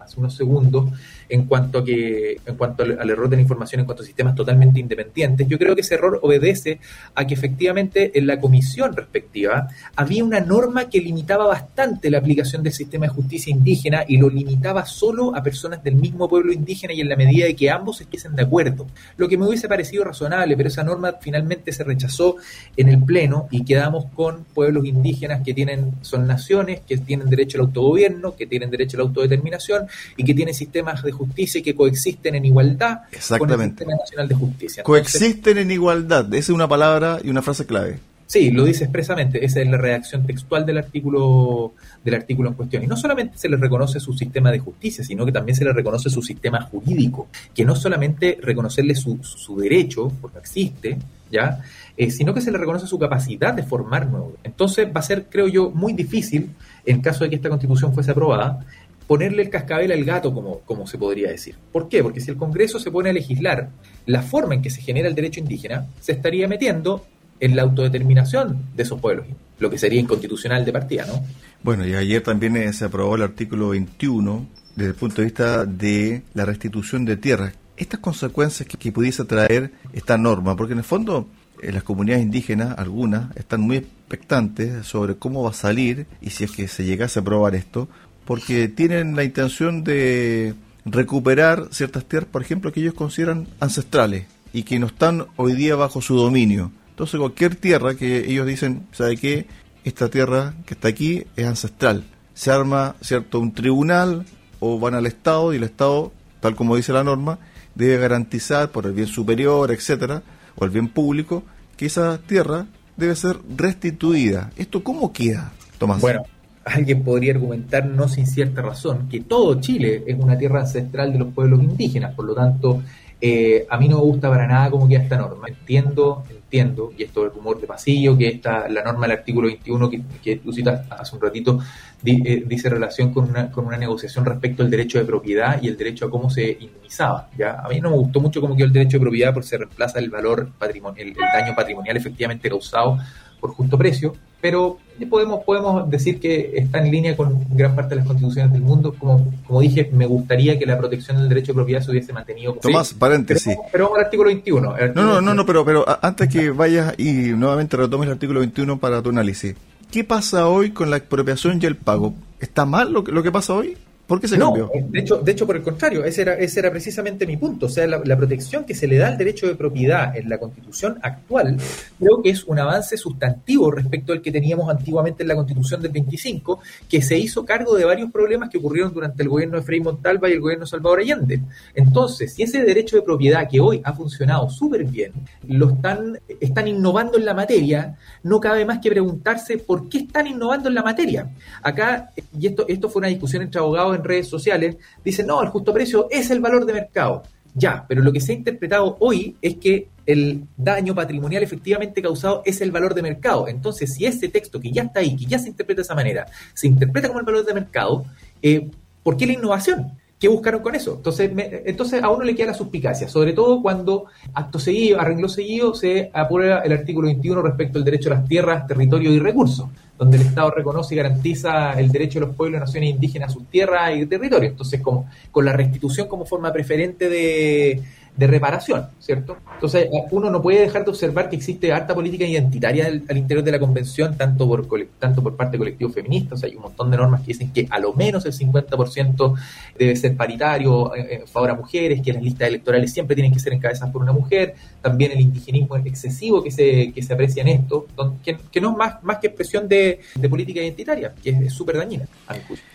hace 0.00 0.20
unos 0.20 0.36
segundos, 0.36 0.90
en 1.28 1.46
cuanto 1.46 1.78
a 1.78 1.84
que, 1.84 2.40
en 2.44 2.56
cuanto 2.56 2.82
al, 2.82 3.10
error 3.10 3.28
de 3.30 3.36
la 3.36 3.42
información 3.42 3.80
en 3.80 3.86
cuanto 3.86 4.02
a 4.02 4.06
sistemas 4.06 4.34
totalmente 4.34 4.78
independientes, 4.78 5.48
yo 5.48 5.58
creo 5.58 5.74
que 5.74 5.80
ese 5.80 5.94
error 5.94 6.20
obedece 6.22 6.78
a 7.14 7.26
que 7.26 7.32
efectivamente 7.32 8.18
en 8.18 8.26
la 8.26 8.38
comisión 8.38 8.94
respectiva 8.94 9.68
había 9.96 10.24
una 10.24 10.40
norma 10.40 10.90
que 10.90 11.00
limitaba 11.00 11.46
bastante 11.46 12.10
la 12.10 12.18
aplicación 12.18 12.62
del 12.62 12.74
sistema 12.74 13.06
de 13.06 13.12
justicia 13.12 13.50
indígena 13.50 14.04
y 14.06 14.18
lo 14.18 14.28
limitaba 14.28 14.84
solo 14.84 15.34
a 15.34 15.42
personas 15.42 15.82
del 15.82 15.94
mismo 15.94 16.28
pueblo 16.28 16.52
indígena 16.52 16.92
y 16.92 17.00
en 17.00 17.08
la 17.08 17.16
medida 17.16 17.46
de 17.46 17.56
que 17.56 17.70
ambos 17.70 18.02
estuviesen 18.02 18.36
de 18.36 18.42
acuerdo. 18.42 18.86
Lo 19.16 19.26
que 19.26 19.38
me 19.38 19.46
hubiese 19.46 19.68
parecido 19.68 20.04
razonable, 20.04 20.54
pero 20.54 20.68
esa 20.68 20.84
norma 20.84 21.14
finalmente 21.18 21.72
se 21.72 21.82
rechazó 21.82 22.36
en 22.76 22.90
el 22.90 23.02
Pleno 23.02 23.48
y 23.50 23.64
quedamos 23.64 24.04
con 24.14 24.44
pueblos 24.44 24.84
indígenas 24.84 25.42
que 25.42 25.54
tienen, 25.54 25.92
son 26.02 26.26
naciones, 26.26 26.81
que 26.86 26.96
tienen 26.98 27.28
derecho 27.28 27.58
al 27.58 27.66
autogobierno, 27.66 28.36
que 28.36 28.46
tienen 28.46 28.70
derecho 28.70 28.96
a 28.96 28.98
la 28.98 29.04
autodeterminación 29.04 29.86
y 30.16 30.24
que 30.24 30.34
tienen 30.34 30.54
sistemas 30.54 31.02
de 31.02 31.12
justicia 31.12 31.58
y 31.58 31.62
que 31.62 31.74
coexisten 31.74 32.34
en 32.34 32.44
igualdad 32.44 33.00
Exactamente. 33.10 33.46
con 33.46 33.62
el 33.62 33.70
sistema 33.70 33.96
nacional 33.96 34.28
de 34.28 34.34
justicia. 34.34 34.82
coexisten 34.82 35.58
en 35.58 35.70
igualdad, 35.70 36.26
esa 36.34 36.38
es 36.38 36.48
una 36.50 36.68
palabra 36.68 37.18
y 37.22 37.30
una 37.30 37.42
frase 37.42 37.66
clave. 37.66 37.98
Sí, 38.32 38.50
lo 38.50 38.64
dice 38.64 38.84
expresamente, 38.84 39.44
esa 39.44 39.60
es 39.60 39.68
la 39.68 39.76
redacción 39.76 40.24
textual 40.24 40.64
del 40.64 40.78
artículo 40.78 41.74
del 42.02 42.14
artículo 42.14 42.48
en 42.48 42.54
cuestión. 42.54 42.82
Y 42.82 42.86
no 42.86 42.96
solamente 42.96 43.36
se 43.36 43.46
les 43.46 43.60
reconoce 43.60 44.00
su 44.00 44.14
sistema 44.14 44.50
de 44.50 44.58
justicia, 44.58 45.04
sino 45.04 45.26
que 45.26 45.32
también 45.32 45.54
se 45.54 45.66
les 45.66 45.74
reconoce 45.74 46.08
su 46.08 46.22
sistema 46.22 46.62
jurídico, 46.62 47.28
que 47.54 47.66
no 47.66 47.76
solamente 47.76 48.38
reconocerle 48.40 48.94
su, 48.94 49.22
su 49.22 49.60
derecho, 49.60 50.10
porque 50.22 50.38
existe, 50.38 50.96
¿ya? 51.30 51.60
Eh, 51.94 52.10
sino 52.10 52.32
que 52.32 52.40
se 52.40 52.50
le 52.50 52.56
reconoce 52.56 52.86
su 52.86 52.98
capacidad 52.98 53.52
de 53.52 53.64
formar 53.64 54.06
nuevos. 54.06 54.32
Entonces 54.44 54.86
va 54.86 55.00
a 55.00 55.02
ser, 55.02 55.26
creo 55.28 55.48
yo, 55.48 55.68
muy 55.68 55.92
difícil, 55.92 56.52
en 56.86 57.02
caso 57.02 57.24
de 57.24 57.28
que 57.28 57.36
esta 57.36 57.50
constitución 57.50 57.92
fuese 57.92 58.12
aprobada, 58.12 58.64
ponerle 59.06 59.42
el 59.42 59.50
cascabel 59.50 59.92
al 59.92 60.04
gato, 60.04 60.32
como, 60.32 60.60
como 60.60 60.86
se 60.86 60.96
podría 60.96 61.28
decir. 61.28 61.54
¿Por 61.70 61.90
qué? 61.90 62.02
Porque 62.02 62.22
si 62.22 62.30
el 62.30 62.38
Congreso 62.38 62.78
se 62.78 62.90
pone 62.90 63.10
a 63.10 63.12
legislar 63.12 63.68
la 64.06 64.22
forma 64.22 64.54
en 64.54 64.62
que 64.62 64.70
se 64.70 64.80
genera 64.80 65.06
el 65.06 65.14
derecho 65.14 65.40
indígena, 65.40 65.86
se 66.00 66.12
estaría 66.12 66.48
metiendo 66.48 67.04
en 67.42 67.56
la 67.56 67.62
autodeterminación 67.62 68.56
de 68.76 68.84
esos 68.84 69.00
pueblos, 69.00 69.26
lo 69.58 69.68
que 69.68 69.76
sería 69.76 70.00
inconstitucional 70.00 70.64
de 70.64 70.72
partida, 70.72 71.06
¿no? 71.06 71.24
Bueno, 71.64 71.84
y 71.84 71.92
ayer 71.94 72.22
también 72.22 72.56
eh, 72.56 72.72
se 72.72 72.84
aprobó 72.84 73.16
el 73.16 73.22
artículo 73.22 73.70
21 73.70 74.46
desde 74.76 74.90
el 74.90 74.94
punto 74.94 75.16
de 75.16 75.24
vista 75.24 75.66
de 75.66 76.22
la 76.34 76.44
restitución 76.44 77.04
de 77.04 77.16
tierras. 77.16 77.52
Estas 77.76 77.98
consecuencias 77.98 78.68
que, 78.68 78.92
pudiese 78.92 79.24
traer 79.24 79.72
esta 79.92 80.16
norma, 80.16 80.56
porque 80.56 80.74
en 80.74 80.78
el 80.78 80.84
fondo 80.84 81.26
eh, 81.60 81.72
las 81.72 81.82
comunidades 81.82 82.22
indígenas, 82.22 82.78
algunas, 82.78 83.36
están 83.36 83.62
muy 83.62 83.78
expectantes 83.78 84.86
sobre 84.86 85.16
cómo 85.16 85.42
va 85.42 85.50
a 85.50 85.54
salir 85.54 86.06
y 86.20 86.30
si 86.30 86.44
es 86.44 86.52
que 86.52 86.68
se 86.68 86.84
llegase 86.84 87.18
a 87.18 87.22
aprobar 87.22 87.56
esto, 87.56 87.88
porque 88.24 88.68
tienen 88.68 89.16
la 89.16 89.24
intención 89.24 89.82
de 89.82 90.54
recuperar 90.84 91.66
ciertas 91.72 92.04
tierras, 92.04 92.30
por 92.30 92.42
ejemplo, 92.42 92.72
que 92.72 92.78
ellos 92.78 92.94
consideran 92.94 93.48
ancestrales 93.58 94.26
y 94.52 94.62
que 94.62 94.78
no 94.78 94.86
están 94.86 95.26
hoy 95.34 95.54
día 95.54 95.74
bajo 95.74 96.00
su 96.00 96.14
dominio. 96.14 96.70
Entonces 96.92 97.18
cualquier 97.18 97.56
tierra 97.56 97.94
que 97.94 98.30
ellos 98.30 98.46
dicen, 98.46 98.86
¿sabe 98.92 99.16
qué? 99.16 99.46
Esta 99.82 100.08
tierra 100.08 100.54
que 100.66 100.74
está 100.74 100.88
aquí 100.88 101.24
es 101.36 101.46
ancestral. 101.46 102.04
Se 102.34 102.50
arma, 102.50 102.94
¿cierto?, 103.00 103.40
un 103.40 103.52
tribunal 103.52 104.26
o 104.60 104.78
van 104.78 104.94
al 104.94 105.06
Estado 105.06 105.52
y 105.52 105.56
el 105.56 105.64
Estado, 105.64 106.12
tal 106.40 106.54
como 106.54 106.76
dice 106.76 106.92
la 106.92 107.02
norma, 107.02 107.38
debe 107.74 107.98
garantizar 107.98 108.70
por 108.70 108.86
el 108.86 108.92
bien 108.92 109.08
superior, 109.08 109.70
etcétera, 109.72 110.22
o 110.56 110.64
el 110.64 110.70
bien 110.70 110.88
público, 110.88 111.42
que 111.76 111.86
esa 111.86 112.18
tierra 112.18 112.66
debe 112.96 113.16
ser 113.16 113.38
restituida. 113.56 114.50
¿Esto 114.56 114.84
cómo 114.84 115.12
queda, 115.12 115.52
Tomás? 115.78 116.00
Bueno, 116.00 116.22
alguien 116.64 117.02
podría 117.02 117.32
argumentar, 117.32 117.86
no 117.86 118.06
sin 118.06 118.26
cierta 118.26 118.62
razón, 118.62 119.08
que 119.08 119.20
todo 119.20 119.60
Chile 119.60 120.04
es 120.06 120.16
una 120.18 120.36
tierra 120.36 120.60
ancestral 120.60 121.12
de 121.12 121.18
los 121.18 121.32
pueblos 121.32 121.62
indígenas, 121.62 122.14
por 122.14 122.26
lo 122.26 122.34
tanto, 122.34 122.82
eh, 123.24 123.68
a 123.70 123.78
mí 123.78 123.88
no 123.88 123.98
me 123.98 124.02
gusta 124.02 124.28
para 124.28 124.48
nada 124.48 124.68
cómo 124.68 124.88
queda 124.88 125.00
esta 125.04 125.16
norma. 125.16 125.46
Entiendo, 125.46 126.24
entiendo, 126.28 126.92
y 126.98 127.04
esto 127.04 127.24
es 127.24 127.32
rumor 127.32 127.60
de 127.60 127.68
pasillo, 127.68 128.18
que 128.18 128.26
esta, 128.26 128.68
la 128.68 128.82
norma 128.82 129.06
del 129.06 129.18
artículo 129.18 129.46
21 129.46 129.88
que, 129.88 130.02
que 130.20 130.36
tú 130.38 130.52
citas 130.52 130.90
hace 130.90 131.14
un 131.14 131.22
ratito 131.22 131.60
eh, 132.04 132.42
dice 132.44 132.68
relación 132.68 133.12
con 133.14 133.30
una, 133.30 133.52
con 133.52 133.64
una 133.64 133.76
negociación 133.76 134.24
respecto 134.24 134.64
al 134.64 134.70
derecho 134.70 134.98
de 134.98 135.04
propiedad 135.04 135.62
y 135.62 135.68
el 135.68 135.76
derecho 135.76 136.06
a 136.06 136.10
cómo 136.10 136.30
se 136.30 136.50
indemnizaba. 136.50 137.30
¿ya? 137.38 137.60
A 137.60 137.68
mí 137.68 137.80
no 137.80 137.90
me 137.90 137.96
gustó 137.96 138.20
mucho 138.20 138.40
cómo 138.40 138.56
quedó 138.56 138.66
el 138.66 138.72
derecho 138.72 138.96
de 138.96 139.02
propiedad 139.02 139.32
porque 139.32 139.48
se 139.50 139.58
reemplaza 139.58 140.00
el 140.00 140.10
valor 140.10 140.50
patrimonial, 140.58 141.06
el 141.06 141.14
daño 141.14 141.54
patrimonial 141.54 141.96
efectivamente 141.96 142.50
causado 142.50 142.98
por 143.38 143.52
justo 143.52 143.78
precio 143.78 144.14
pero 144.42 144.78
podemos, 145.08 145.44
podemos 145.44 145.88
decir 145.88 146.18
que 146.18 146.52
está 146.56 146.84
en 146.84 146.90
línea 146.90 147.16
con 147.16 147.46
gran 147.50 147.76
parte 147.76 147.90
de 147.90 148.00
las 148.00 148.06
constituciones 148.06 148.52
del 148.52 148.60
mundo. 148.60 148.94
Como, 148.98 149.32
como 149.46 149.60
dije, 149.60 149.88
me 149.92 150.04
gustaría 150.04 150.58
que 150.58 150.66
la 150.66 150.76
protección 150.76 151.16
del 151.16 151.28
derecho 151.28 151.52
de 151.52 151.54
propiedad 151.54 151.80
se 151.80 151.92
hubiese 151.92 152.12
mantenido. 152.12 152.54
Tomás, 152.54 152.92
paréntesis. 152.92 153.56
Pero, 153.70 153.84
vamos 153.84 154.00
al 154.00 154.04
artículo 154.06 154.28
21. 154.30 154.74
no, 154.94 155.02
no, 155.04 155.20
no, 155.20 155.34
no, 155.34 155.46
pero, 155.46 155.64
pero 155.64 155.86
antes 156.02 156.28
que 156.28 156.50
vayas 156.50 156.94
y 156.98 157.12
nuevamente 157.32 157.76
retomes 157.76 158.08
el 158.08 158.14
artículo 158.14 158.40
21 158.40 158.78
para 158.78 159.00
tu 159.00 159.10
análisis. 159.10 159.54
¿Qué 159.92 160.02
pasa 160.02 160.48
hoy 160.48 160.70
con 160.70 160.90
la 160.90 160.96
expropiación 160.96 161.60
y 161.62 161.66
el 161.66 161.76
pago? 161.76 162.14
¿Está 162.40 162.66
mal 162.66 162.92
lo 162.92 163.04
que, 163.04 163.12
lo 163.12 163.22
que 163.22 163.30
pasa 163.30 163.54
hoy? 163.54 163.76
¿Por 164.06 164.20
qué 164.20 164.28
se 164.28 164.36
no, 164.36 164.52
cambió? 164.52 164.70
De 164.90 165.00
hecho, 165.00 165.18
de 165.18 165.32
hecho, 165.32 165.46
por 165.46 165.56
el 165.56 165.62
contrario, 165.62 166.04
ese 166.04 166.22
era, 166.22 166.34
ese 166.34 166.60
era 166.60 166.70
precisamente 166.70 167.26
mi 167.26 167.36
punto. 167.36 167.66
O 167.66 167.68
sea, 167.68 167.86
la, 167.86 168.16
protección 168.16 168.64
que 168.64 168.74
se 168.74 168.86
le 168.86 168.98
da 168.98 169.08
al 169.08 169.16
derecho 169.16 169.46
de 169.46 169.54
propiedad 169.54 170.16
en 170.16 170.28
la 170.28 170.38
constitución 170.38 170.98
actual 171.02 171.56
creo 171.98 172.22
que 172.22 172.30
es 172.30 172.44
un 172.44 172.58
avance 172.58 172.96
sustantivo 172.96 173.70
respecto 173.70 174.12
al 174.12 174.20
que 174.20 174.30
teníamos 174.30 174.68
antiguamente 174.68 175.22
en 175.22 175.28
la 175.28 175.34
constitución 175.34 175.80
del 175.80 175.92
25, 175.92 176.60
que 176.88 177.00
se 177.00 177.16
hizo 177.18 177.44
cargo 177.44 177.74
de 177.74 177.84
varios 177.84 178.10
problemas 178.10 178.50
que 178.50 178.58
ocurrieron 178.58 178.92
durante 178.92 179.22
el 179.22 179.28
gobierno 179.28 179.56
de 179.56 179.62
Frei 179.62 179.80
Montalva 179.80 180.28
y 180.28 180.32
el 180.32 180.40
gobierno 180.40 180.64
de 180.64 180.70
Salvador 180.70 181.00
Allende. 181.00 181.40
Entonces, 181.74 182.34
si 182.34 182.42
ese 182.42 182.62
derecho 182.62 182.96
de 182.96 183.02
propiedad 183.02 183.48
que 183.48 183.60
hoy 183.60 183.80
ha 183.84 183.92
funcionado 183.92 184.50
súper 184.50 184.84
bien, 184.84 185.12
lo 185.48 185.70
están, 185.70 186.18
están 186.40 186.68
innovando 186.68 187.18
en 187.18 187.24
la 187.24 187.34
materia, 187.34 187.96
no 188.22 188.40
cabe 188.40 188.64
más 188.64 188.78
que 188.80 188.90
preguntarse 188.90 189.58
por 189.58 189.88
qué 189.88 189.98
están 189.98 190.26
innovando 190.26 190.68
en 190.68 190.74
la 190.74 190.82
materia. 190.82 191.30
Acá, 191.62 192.10
y 192.38 192.46
esto, 192.46 192.66
esto 192.68 192.88
fue 192.88 193.00
una 193.00 193.08
discusión 193.08 193.42
entre 193.42 193.60
abogados 193.60 193.91
en 193.94 194.04
redes 194.04 194.28
sociales, 194.28 194.76
dicen, 195.04 195.26
no, 195.26 195.42
el 195.42 195.48
justo 195.48 195.72
precio 195.72 196.08
es 196.10 196.30
el 196.30 196.40
valor 196.40 196.66
de 196.66 196.72
mercado. 196.72 197.22
Ya, 197.54 197.84
pero 197.86 198.02
lo 198.02 198.12
que 198.12 198.20
se 198.20 198.32
ha 198.32 198.34
interpretado 198.34 198.96
hoy 199.00 199.36
es 199.42 199.56
que 199.56 199.88
el 200.06 200.44
daño 200.56 200.94
patrimonial 200.94 201.42
efectivamente 201.42 202.00
causado 202.00 202.42
es 202.46 202.60
el 202.62 202.70
valor 202.70 202.94
de 202.94 203.02
mercado. 203.02 203.46
Entonces, 203.46 203.92
si 203.92 204.06
ese 204.06 204.28
texto 204.28 204.58
que 204.58 204.72
ya 204.72 204.82
está 204.82 205.00
ahí, 205.00 205.16
que 205.16 205.26
ya 205.26 205.38
se 205.38 205.48
interpreta 205.48 205.80
de 205.80 205.82
esa 205.82 205.94
manera, 205.94 206.26
se 206.54 206.66
interpreta 206.66 207.08
como 207.08 207.20
el 207.20 207.26
valor 207.26 207.44
de 207.44 207.54
mercado, 207.54 208.04
eh, 208.40 208.70
¿por 209.02 209.16
qué 209.16 209.26
la 209.26 209.34
innovación? 209.34 209.92
¿Qué 210.22 210.28
buscaron 210.28 210.62
con 210.62 210.76
eso? 210.76 210.94
Entonces, 210.98 211.32
entonces 211.64 212.00
a 212.00 212.08
uno 212.08 212.22
le 212.22 212.36
queda 212.36 212.52
la 212.52 212.54
suspicacia, 212.54 213.08
sobre 213.08 213.32
todo 213.32 213.60
cuando 213.60 214.04
acto 214.32 214.60
seguido, 214.60 215.00
arreglo 215.00 215.28
seguido, 215.28 215.74
se 215.74 216.12
aprueba 216.14 216.60
el 216.60 216.70
artículo 216.70 217.08
21 217.08 217.42
respecto 217.42 217.80
al 217.80 217.84
derecho 217.84 218.08
a 218.08 218.14
las 218.14 218.28
tierras, 218.28 218.64
territorio 218.68 219.10
y 219.10 219.18
recursos, 219.18 219.66
donde 219.98 220.18
el 220.18 220.22
Estado 220.22 220.52
reconoce 220.52 220.94
y 220.94 220.98
garantiza 220.98 221.72
el 221.72 221.90
derecho 221.90 222.20
de 222.20 222.26
los 222.26 222.36
pueblos 222.36 222.60
naciones 222.60 222.90
indígenas 222.90 223.30
a 223.30 223.32
sus 223.32 223.46
tierras 223.46 223.96
y 223.96 224.06
territorios. 224.06 224.52
Entonces, 224.52 224.80
como, 224.80 225.10
con 225.32 225.44
la 225.44 225.54
restitución 225.54 226.06
como 226.06 226.24
forma 226.24 226.52
preferente 226.52 227.08
de, 227.08 227.82
de 228.14 228.26
reparación, 228.26 228.88
¿cierto? 229.00 229.38
Entonces, 229.54 229.88
uno 230.10 230.28
no 230.28 230.42
puede 230.42 230.60
dejar 230.60 230.84
de 230.84 230.90
observar 230.90 231.30
que 231.30 231.36
existe 231.36 231.72
harta 231.72 231.94
política 231.94 232.26
identitaria 232.26 232.86
al, 232.86 233.16
interior 233.16 233.42
de 233.42 233.52
la 233.52 233.58
convención, 233.58 234.16
tanto 234.18 234.46
por, 234.46 234.68
tanto 234.98 235.22
por 235.22 235.34
parte 235.34 235.52
de 235.52 235.58
colectivos 235.58 235.94
feministas, 235.94 236.42
hay 236.44 236.54
un 236.54 236.62
montón 236.62 236.90
de 236.90 236.98
normas 236.98 237.22
que 237.22 237.28
dicen 237.28 237.52
que 237.52 237.66
a 237.70 237.78
lo 237.78 237.94
menos 237.94 238.26
el 238.26 238.32
50% 238.34 239.34
debe 239.78 239.96
ser 239.96 240.14
paritario 240.14 240.94
eh, 240.94 241.20
en 241.22 241.26
favor 241.26 241.50
a 241.50 241.54
mujeres, 241.54 242.02
que 242.02 242.12
las 242.12 242.22
listas 242.22 242.48
electorales 242.48 242.92
siempre 242.92 243.16
tienen 243.16 243.32
que 243.32 243.40
ser 243.40 243.54
encabezadas 243.54 243.90
por 243.90 244.02
una 244.02 244.12
mujer, 244.12 244.54
también 244.82 245.12
el 245.12 245.20
indigenismo 245.20 245.76
excesivo 245.76 246.42
que 246.42 246.50
se, 246.50 246.92
que 246.92 247.02
se 247.02 247.14
aprecia 247.14 247.40
en 247.40 247.48
esto, 247.48 247.86
que, 248.22 248.60
no 248.60 248.72
es 248.72 248.76
más, 248.76 249.02
más 249.02 249.18
que 249.18 249.28
expresión 249.28 249.66
de, 249.66 250.00
política 250.28 250.60
identitaria, 250.60 251.14
que 251.22 251.30
es 251.30 251.52
súper 251.52 251.78
dañina, 251.78 252.06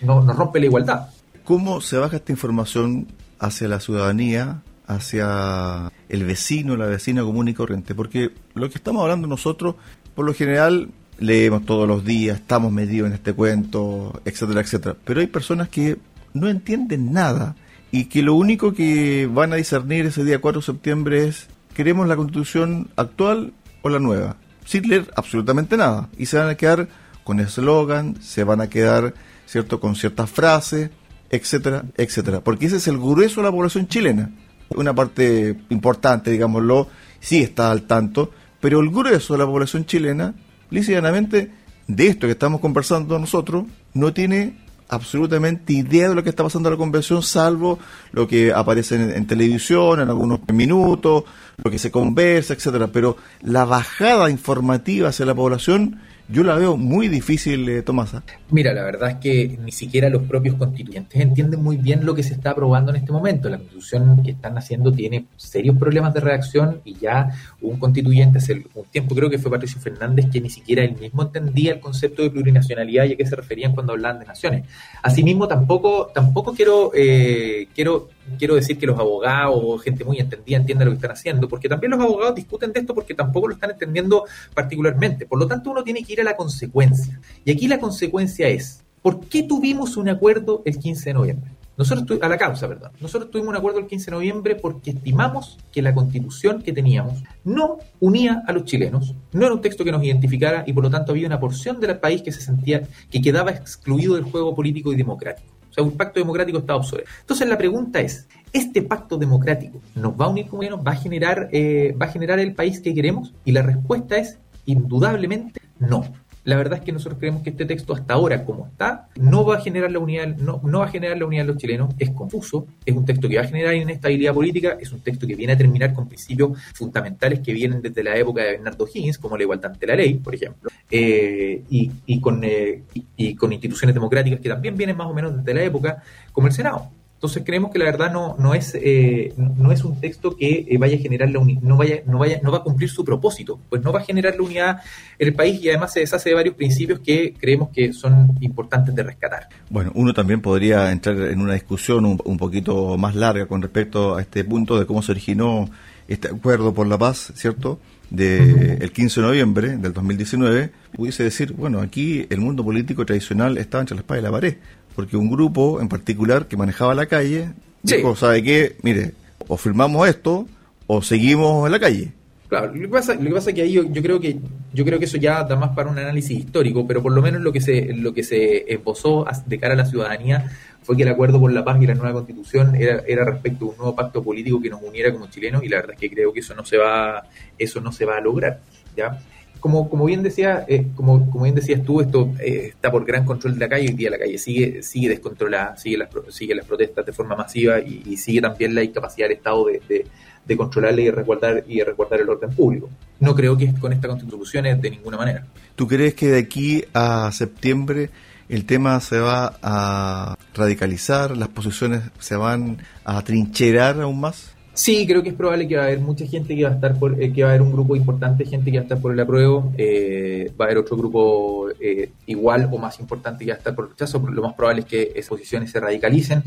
no, 0.01 0.21
nos 0.21 0.35
rompe 0.35 0.59
la 0.59 0.65
igualdad. 0.65 1.07
¿Cómo 1.43 1.79
se 1.79 1.97
baja 1.97 2.17
esta 2.17 2.31
información 2.31 3.07
hacia 3.39 3.67
la 3.67 3.79
ciudadanía 3.79 4.61
hacia 4.87 5.91
el 6.09 6.23
vecino, 6.23 6.77
la 6.77 6.85
vecina 6.85 7.21
común 7.21 7.49
y 7.49 7.53
corriente, 7.53 7.93
porque 7.93 8.31
lo 8.53 8.69
que 8.69 8.77
estamos 8.77 9.03
hablando 9.03 9.27
nosotros, 9.27 9.75
por 10.15 10.25
lo 10.25 10.33
general, 10.33 10.89
leemos 11.19 11.65
todos 11.65 11.87
los 11.87 12.05
días, 12.05 12.39
estamos 12.39 12.71
metidos 12.71 13.07
en 13.07 13.13
este 13.13 13.33
cuento, 13.33 14.21
etcétera, 14.25 14.61
etcétera, 14.61 14.95
pero 15.03 15.19
hay 15.19 15.27
personas 15.27 15.69
que 15.69 15.97
no 16.33 16.47
entienden 16.47 17.11
nada 17.11 17.55
y 17.91 18.05
que 18.05 18.21
lo 18.21 18.33
único 18.33 18.73
que 18.73 19.29
van 19.31 19.53
a 19.53 19.57
discernir 19.57 20.05
ese 20.05 20.23
día 20.23 20.39
4 20.39 20.61
de 20.61 20.65
septiembre 20.65 21.27
es, 21.27 21.47
¿queremos 21.73 22.07
la 22.07 22.15
constitución 22.15 22.89
actual 22.95 23.53
o 23.81 23.89
la 23.89 23.99
nueva? 23.99 24.37
Sin 24.65 24.87
leer 24.87 25.11
absolutamente 25.15 25.77
nada 25.77 26.09
y 26.17 26.27
se 26.27 26.37
van 26.37 26.49
a 26.49 26.55
quedar 26.55 26.87
con 27.23 27.39
eslogan, 27.39 28.21
se 28.21 28.43
van 28.43 28.61
a 28.61 28.69
quedar, 28.69 29.13
¿cierto?, 29.45 29.79
con 29.79 29.95
ciertas 29.95 30.29
frases, 30.29 30.91
etcétera, 31.29 31.83
etcétera, 31.97 32.41
porque 32.41 32.67
ese 32.67 32.77
es 32.77 32.87
el 32.87 32.97
grueso 32.97 33.41
de 33.41 33.47
la 33.47 33.51
población 33.51 33.87
chilena 33.87 34.29
una 34.75 34.93
parte 34.93 35.57
importante, 35.69 36.31
digámoslo, 36.31 36.87
sí 37.19 37.41
está 37.41 37.71
al 37.71 37.83
tanto, 37.83 38.31
pero 38.59 38.79
el 38.79 38.89
grueso 38.89 39.33
de 39.33 39.39
la 39.39 39.45
población 39.45 39.85
chilena, 39.85 40.33
lícitamente, 40.69 41.51
de 41.87 42.07
esto 42.07 42.27
que 42.27 42.33
estamos 42.33 42.59
conversando 42.59 43.17
nosotros, 43.17 43.65
no 43.93 44.13
tiene 44.13 44.57
absolutamente 44.89 45.73
idea 45.73 46.09
de 46.09 46.15
lo 46.15 46.23
que 46.23 46.29
está 46.29 46.43
pasando 46.43 46.69
en 46.69 46.73
la 46.73 46.77
convención, 46.77 47.21
salvo 47.21 47.79
lo 48.11 48.27
que 48.27 48.53
aparece 48.53 48.95
en, 48.95 49.27
televisión, 49.27 49.99
en 49.99 50.09
algunos 50.09 50.39
minutos, 50.53 51.23
lo 51.63 51.71
que 51.71 51.79
se 51.79 51.91
conversa, 51.91 52.53
etcétera. 52.53 52.87
Pero 52.87 53.17
la 53.41 53.65
bajada 53.65 54.29
informativa 54.29 55.09
hacia 55.09 55.25
la 55.25 55.35
población 55.35 55.99
yo 56.29 56.43
la 56.43 56.55
veo 56.55 56.75
muy 56.75 57.07
difícil, 57.07 57.67
eh, 57.69 57.81
Tomasa. 57.81 58.23
Mira, 58.51 58.73
la 58.73 58.83
verdad 58.83 59.11
es 59.11 59.15
que 59.17 59.57
ni 59.63 59.71
siquiera 59.71 60.09
los 60.09 60.23
propios 60.23 60.55
constituyentes 60.55 61.21
entienden 61.21 61.63
muy 61.63 61.77
bien 61.77 62.05
lo 62.05 62.13
que 62.13 62.23
se 62.23 62.33
está 62.33 62.51
aprobando 62.51 62.91
en 62.91 62.97
este 62.97 63.11
momento. 63.11 63.49
La 63.49 63.57
constitución 63.57 64.23
que 64.23 64.31
están 64.31 64.57
haciendo 64.57 64.91
tiene 64.91 65.25
serios 65.37 65.77
problemas 65.77 66.13
de 66.13 66.19
redacción 66.19 66.81
y 66.83 66.95
ya 66.95 67.29
un 67.61 67.79
constituyente 67.79 68.39
hace 68.39 68.65
un 68.73 68.85
tiempo, 68.85 69.15
creo 69.15 69.29
que 69.29 69.37
fue 69.37 69.49
Patricio 69.49 69.79
Fernández, 69.79 70.27
que 70.31 70.41
ni 70.41 70.49
siquiera 70.49 70.83
él 70.83 70.97
mismo 70.99 71.23
entendía 71.23 71.73
el 71.73 71.79
concepto 71.79 72.21
de 72.21 72.29
plurinacionalidad 72.29 73.05
y 73.05 73.13
a 73.13 73.17
qué 73.17 73.25
se 73.25 73.35
referían 73.35 73.73
cuando 73.73 73.93
hablaban 73.93 74.19
de 74.19 74.25
naciones. 74.25 74.65
Asimismo, 75.01 75.47
tampoco, 75.47 76.11
tampoco 76.13 76.53
quiero, 76.53 76.91
eh, 76.93 77.67
quiero 77.73 78.09
quiero 78.37 78.55
decir 78.55 78.77
que 78.77 78.85
los 78.85 78.99
abogados 78.99 79.59
o 79.61 79.77
gente 79.77 80.03
muy 80.03 80.19
entendida 80.19 80.57
entiende 80.57 80.85
lo 80.85 80.91
que 80.91 80.95
están 80.95 81.11
haciendo, 81.11 81.47
porque 81.47 81.69
también 81.69 81.91
los 81.91 81.99
abogados 81.99 82.35
discuten 82.35 82.73
de 82.73 82.79
esto 82.81 82.93
porque 82.93 83.13
tampoco 83.13 83.47
lo 83.47 83.53
están 83.53 83.71
entendiendo 83.71 84.25
particularmente. 84.53 85.25
Por 85.25 85.39
lo 85.39 85.47
tanto, 85.47 85.71
uno 85.71 85.83
tiene 85.83 86.03
que 86.03 86.13
ir 86.13 86.21
a 86.21 86.23
la 86.23 86.35
consecuencia. 86.35 87.19
Y 87.45 87.51
aquí 87.51 87.67
la 87.67 87.79
consecuencia 87.79 88.47
es, 88.47 88.83
¿por 89.01 89.21
qué 89.21 89.43
tuvimos 89.43 89.97
un 89.97 90.09
acuerdo 90.09 90.61
el 90.65 90.77
15 90.77 91.09
de 91.09 91.13
noviembre? 91.13 91.51
Nosotros 91.77 92.19
a 92.23 92.27
la 92.27 92.37
causa, 92.39 92.67
perdón. 92.67 92.91
Nosotros 92.99 93.29
tuvimos 93.29 93.51
un 93.51 93.57
acuerdo 93.57 93.79
el 93.79 93.85
15 93.85 94.05
de 94.05 94.11
noviembre 94.11 94.55
porque 94.55 94.91
estimamos 94.91 95.59
que 95.71 95.83
la 95.83 95.93
constitución 95.93 96.63
que 96.63 96.73
teníamos 96.73 97.23
no 97.43 97.77
unía 97.99 98.41
a 98.47 98.51
los 98.51 98.65
chilenos, 98.65 99.13
no 99.31 99.45
era 99.45 99.53
un 99.53 99.61
texto 99.61 99.83
que 99.83 99.91
nos 99.91 100.03
identificara 100.03 100.63
y 100.65 100.73
por 100.73 100.83
lo 100.83 100.89
tanto 100.89 101.11
había 101.11 101.27
una 101.27 101.39
porción 101.39 101.79
del 101.79 101.99
país 101.99 102.23
que 102.23 102.31
se 102.31 102.41
sentía 102.41 102.81
que 103.11 103.21
quedaba 103.21 103.51
excluido 103.51 104.15
del 104.15 104.23
juego 104.23 104.55
político 104.55 104.91
y 104.91 104.95
democrático 104.95 105.56
un 105.81 105.91
pacto 105.97 106.19
democrático 106.19 106.59
está 106.59 106.75
obsoleto. 106.75 107.09
Entonces 107.21 107.47
la 107.47 107.57
pregunta 107.57 107.99
es, 107.99 108.27
¿este 108.53 108.81
pacto 108.81 109.17
democrático 109.17 109.79
nos 109.95 110.13
va 110.13 110.25
a 110.25 110.29
unir 110.29 110.47
como 110.47 110.63
¿Va 110.83 110.91
a 110.91 110.95
generar, 110.95 111.49
eh, 111.51 111.95
va 111.99 112.07
a 112.07 112.09
generar 112.09 112.39
el 112.39 112.53
país 112.53 112.79
que 112.79 112.93
queremos? 112.93 113.33
Y 113.45 113.51
la 113.51 113.61
respuesta 113.61 114.17
es 114.17 114.39
indudablemente 114.65 115.61
no. 115.79 116.03
La 116.47 116.55
verdad 116.55 116.79
es 116.79 116.85
que 116.85 116.93
nosotros 116.93 117.19
creemos 117.19 117.43
que 117.43 117.49
este 117.49 117.65
texto 117.65 117.93
hasta 117.93 118.13
ahora 118.13 118.45
como 118.45 118.67
está 118.67 119.09
no 119.17 119.43
va 119.43 119.57
a 119.57 119.59
generar 119.59 119.91
la 119.91 119.99
unidad, 119.99 120.27
no, 120.37 120.61
va 120.61 120.85
a 120.85 120.87
generar 120.87 121.17
la 121.17 121.25
unidad 121.25 121.43
de 121.43 121.47
los 121.47 121.57
chilenos, 121.57 121.93
es 121.99 122.11
confuso, 122.11 122.65
es 122.85 122.95
un 122.95 123.03
texto 123.03 123.27
que 123.27 123.35
va 123.35 123.41
a 123.41 123.47
generar 123.47 123.75
inestabilidad 123.75 124.33
política, 124.33 124.77
es 124.79 124.93
un 124.93 125.01
texto 125.01 125.27
que 125.27 125.35
viene 125.35 125.51
a 125.51 125.57
terminar 125.57 125.93
con 125.93 126.07
principios 126.07 126.57
fundamentales 126.73 127.41
que 127.41 127.51
vienen 127.51 127.81
desde 127.81 128.01
la 128.01 128.15
época 128.15 128.43
de 128.43 128.51
Bernardo 128.51 128.87
Higgins, 128.87 129.17
como 129.17 129.35
la 129.35 129.43
igualdad 129.43 129.73
ante 129.73 129.87
la 129.87 129.97
ley, 129.97 130.13
por 130.13 130.35
ejemplo, 130.35 130.69
eh, 130.89 131.63
y, 131.69 132.21
con, 132.21 132.41
eh, 132.45 132.83
y 133.17 133.35
con 133.35 133.51
instituciones 133.51 133.93
democráticas 133.93 134.39
que 134.39 134.47
también 134.47 134.77
vienen 134.77 134.95
más 134.95 135.07
o 135.07 135.13
menos 135.13 135.35
desde 135.35 135.53
la 135.53 135.63
época, 135.65 136.01
como 136.31 136.47
el 136.47 136.53
Senado. 136.53 136.89
Entonces 137.17 137.41
creemos 137.43 137.71
que 137.71 137.79
la 137.79 137.85
verdad 137.85 138.13
no, 138.13 138.35
no, 138.37 138.53
es, 138.53 138.75
eh, 138.75 139.33
no 139.35 139.71
es 139.71 139.83
un 139.83 139.99
texto 139.99 140.35
que 140.35 140.67
eh, 140.69 140.77
vaya 140.77 140.97
a 140.97 140.99
generar 140.99 141.31
la 141.31 141.39
unidad, 141.39 141.61
no 141.63 141.75
vaya, 141.75 142.03
no 142.05 142.19
vaya, 142.19 142.39
no 142.43 142.51
va 142.51 142.59
a 142.59 142.61
cumplir 142.61 142.91
su 142.91 143.03
propósito, 143.03 143.59
pues 143.69 143.81
no 143.81 143.91
va 143.91 144.01
a 144.01 144.03
generar 144.03 144.35
la 144.35 144.43
unidad 144.43 144.81
en 145.17 145.29
el 145.29 145.33
país 145.33 145.59
y 145.59 145.69
además 145.69 145.93
se 145.93 146.01
deshace 146.01 146.29
de 146.29 146.35
varios 146.35 146.53
principios 146.53 146.99
que 146.99 147.33
creemos 147.33 147.69
que 147.69 147.91
son 147.91 148.37
importantes 148.39 148.93
de 148.93 149.01
rescatar. 149.01 149.49
Bueno, 149.71 149.91
uno 149.95 150.13
también 150.13 150.41
podría 150.41 150.91
entrar 150.91 151.17
en 151.17 151.41
una 151.41 151.55
discusión 151.55 152.05
un, 152.05 152.37
poquito 152.37 152.99
más 152.99 153.15
larga 153.15 153.47
con 153.47 153.63
respecto 153.63 154.15
a 154.15 154.21
este 154.21 154.43
punto 154.43 154.77
de 154.77 154.85
cómo 154.85 155.01
se 155.01 155.11
originó 155.11 155.67
este 156.07 156.27
acuerdo 156.27 156.71
por 156.75 156.85
la 156.85 156.99
paz, 156.99 157.31
¿cierto? 157.33 157.79
De 158.11 158.75
el 158.75 158.91
15 158.91 159.21
de 159.21 159.27
noviembre 159.27 159.77
del 159.77 159.91
2019, 159.91 160.69
pudiese 160.93 161.23
decir, 161.23 161.53
bueno, 161.53 161.81
aquí 161.81 162.27
el 162.29 162.41
mundo 162.41 162.63
político 162.63 163.07
tradicional 163.07 163.57
estaba 163.57 163.81
entre 163.81 163.95
la 163.95 164.01
espada 164.01 164.19
y 164.19 164.23
la 164.23 164.31
pared 164.31 164.57
porque 164.97 165.15
un 165.15 165.29
grupo 165.29 165.79
en 165.79 165.89
particular 165.89 166.47
que 166.47 166.57
manejaba 166.57 166.95
la 166.95 167.05
calle 167.05 167.49
dijo, 167.83 168.15
¿sabe 168.15 168.41
qué? 168.41 168.77
Mire, 168.81 169.13
o 169.47 169.55
firmamos 169.55 170.09
esto 170.09 170.47
o 170.87 171.03
seguimos 171.03 171.67
en 171.67 171.71
la 171.71 171.79
calle. 171.79 172.11
Claro, 172.47 172.73
lo 172.73 172.81
que 172.81 172.87
pasa, 172.87 173.13
lo 173.13 173.25
que 173.25 173.31
pasa 173.35 173.51
es 173.51 173.55
que 173.55 173.61
ahí 173.61 173.73
yo, 173.73 173.83
creo 174.01 174.19
que 174.19 174.39
yo 174.73 174.83
creo 174.83 174.97
que 174.97 175.05
eso 175.05 175.17
ya 175.17 175.43
da 175.43 175.55
más 175.55 175.75
para 175.75 175.91
un 175.91 175.99
análisis 175.99 176.39
histórico, 176.39 176.87
pero 176.87 177.03
por 177.03 177.11
lo 177.11 177.21
menos 177.21 177.43
lo 177.43 177.53
que 177.53 177.61
se 177.61 177.93
lo 177.93 178.11
que 178.11 178.23
se 178.23 178.73
esbozó 178.73 179.23
de 179.45 179.59
cara 179.59 179.75
a 179.75 179.77
la 179.77 179.85
ciudadanía 179.85 180.49
fue 180.81 180.97
que 180.97 181.03
el 181.03 181.09
acuerdo 181.09 181.39
por 181.39 181.53
la 181.53 181.63
paz 181.63 181.79
y 181.79 181.85
la 181.85 181.93
nueva 181.93 182.13
constitución 182.13 182.75
era, 182.75 183.03
era 183.05 183.23
respecto 183.23 183.65
a 183.65 183.69
un 183.69 183.77
nuevo 183.77 183.95
pacto 183.95 184.23
político 184.23 184.59
que 184.59 184.71
nos 184.71 184.81
uniera 184.81 185.13
como 185.13 185.27
chilenos 185.27 185.63
y 185.63 185.69
la 185.69 185.75
verdad 185.77 185.93
es 185.93 185.99
que 185.99 186.09
creo 186.09 186.33
que 186.33 186.39
eso 186.39 186.55
no 186.55 186.65
se 186.65 186.77
va 186.77 187.23
eso 187.59 187.81
no 187.81 187.91
se 187.91 188.03
va 188.03 188.17
a 188.17 188.21
lograr, 188.21 188.61
¿ya? 188.95 189.19
Como, 189.59 189.89
como 189.89 190.05
bien 190.05 190.23
decía, 190.23 190.65
eh, 190.67 190.87
como, 190.95 191.29
como 191.29 191.43
bien 191.43 191.55
decías 191.55 191.83
tú, 191.83 192.01
esto 192.01 192.33
eh, 192.39 192.67
está 192.69 192.91
por 192.91 193.05
gran 193.05 193.25
control 193.25 193.53
de 193.53 193.59
la 193.59 193.69
calle, 193.69 193.89
hoy 193.89 193.95
día 193.95 194.09
la 194.09 194.17
calle 194.17 194.37
sigue, 194.37 194.83
sigue 194.83 195.09
descontrolada, 195.09 195.77
sigue 195.77 195.97
las, 195.97 196.09
sigue 196.29 196.55
las 196.55 196.65
protestas 196.65 197.05
de 197.05 197.13
forma 197.13 197.35
masiva 197.35 197.79
y, 197.79 198.17
sigue 198.17 198.41
también 198.41 198.73
la 198.73 198.83
incapacidad 198.83 199.27
del 199.27 199.37
Estado 199.37 199.65
de, 199.65 199.81
de, 199.87 200.05
de 200.45 200.57
controlarla 200.57 201.01
y 201.01 201.11
resguardar 201.11 201.63
y 201.67 201.81
resguardar 201.81 202.21
el 202.21 202.29
orden 202.29 202.49
público. 202.51 202.89
No 203.19 203.35
creo 203.35 203.57
que 203.57 203.73
con 203.75 203.93
esta 203.93 204.07
constitución 204.07 204.65
es 204.65 204.81
de 204.81 204.89
ninguna 204.89 205.17
manera. 205.17 205.45
¿Tú 205.75 205.87
crees 205.87 206.13
que 206.13 206.27
de 206.27 206.39
aquí 206.39 206.83
a 206.93 207.31
septiembre 207.31 208.09
el 208.49 208.65
tema 208.65 208.99
se 209.01 209.19
va 209.19 209.57
a 209.61 210.35
radicalizar, 210.53 211.35
las 211.35 211.49
posiciones 211.49 212.03
se 212.19 212.35
van 212.35 212.77
a 213.03 213.21
trincherar 213.23 214.01
aún 214.01 214.19
más? 214.19 214.56
Sí, 214.77 215.07
creo 215.07 215.23
que 215.23 215.29
es 215.29 215.35
probable 215.35 215.67
que 215.67 215.75
va 215.75 215.81
a 215.81 215.85
haber 215.87 216.01
mucha 216.01 216.27
gente 216.27 216.55
que 216.55 216.63
va 216.63 216.69
a 216.69 216.73
estar 216.75 216.99
por, 216.99 217.19
eh, 217.19 217.33
que 217.33 217.41
va 217.41 217.49
a 217.49 217.51
haber 217.53 217.63
un 217.63 217.71
grupo 217.71 217.95
importante 217.95 218.45
gente 218.45 218.69
que 218.69 218.77
va 218.77 218.81
a 218.81 218.83
estar 218.83 219.01
por 219.01 219.11
el 219.11 219.19
apruebo, 219.19 219.73
eh, 219.75 220.51
va 220.51 220.65
a 220.65 220.67
haber 220.67 220.77
otro 220.77 220.95
grupo 220.95 221.69
eh, 221.79 222.11
igual 222.27 222.69
o 222.71 222.77
más 222.77 222.99
importante 222.99 223.43
que 223.43 223.49
va 223.49 223.55
a 223.55 223.57
estar 223.57 223.73
por 223.73 223.85
el 223.85 223.91
rechazo, 223.91 224.19
lo 224.19 224.43
más 224.43 224.53
probable 224.53 224.81
es 224.81 224.85
que 224.85 225.13
esas 225.15 225.29
posiciones 225.29 225.71
se 225.71 225.79
radicalicen. 225.79 226.43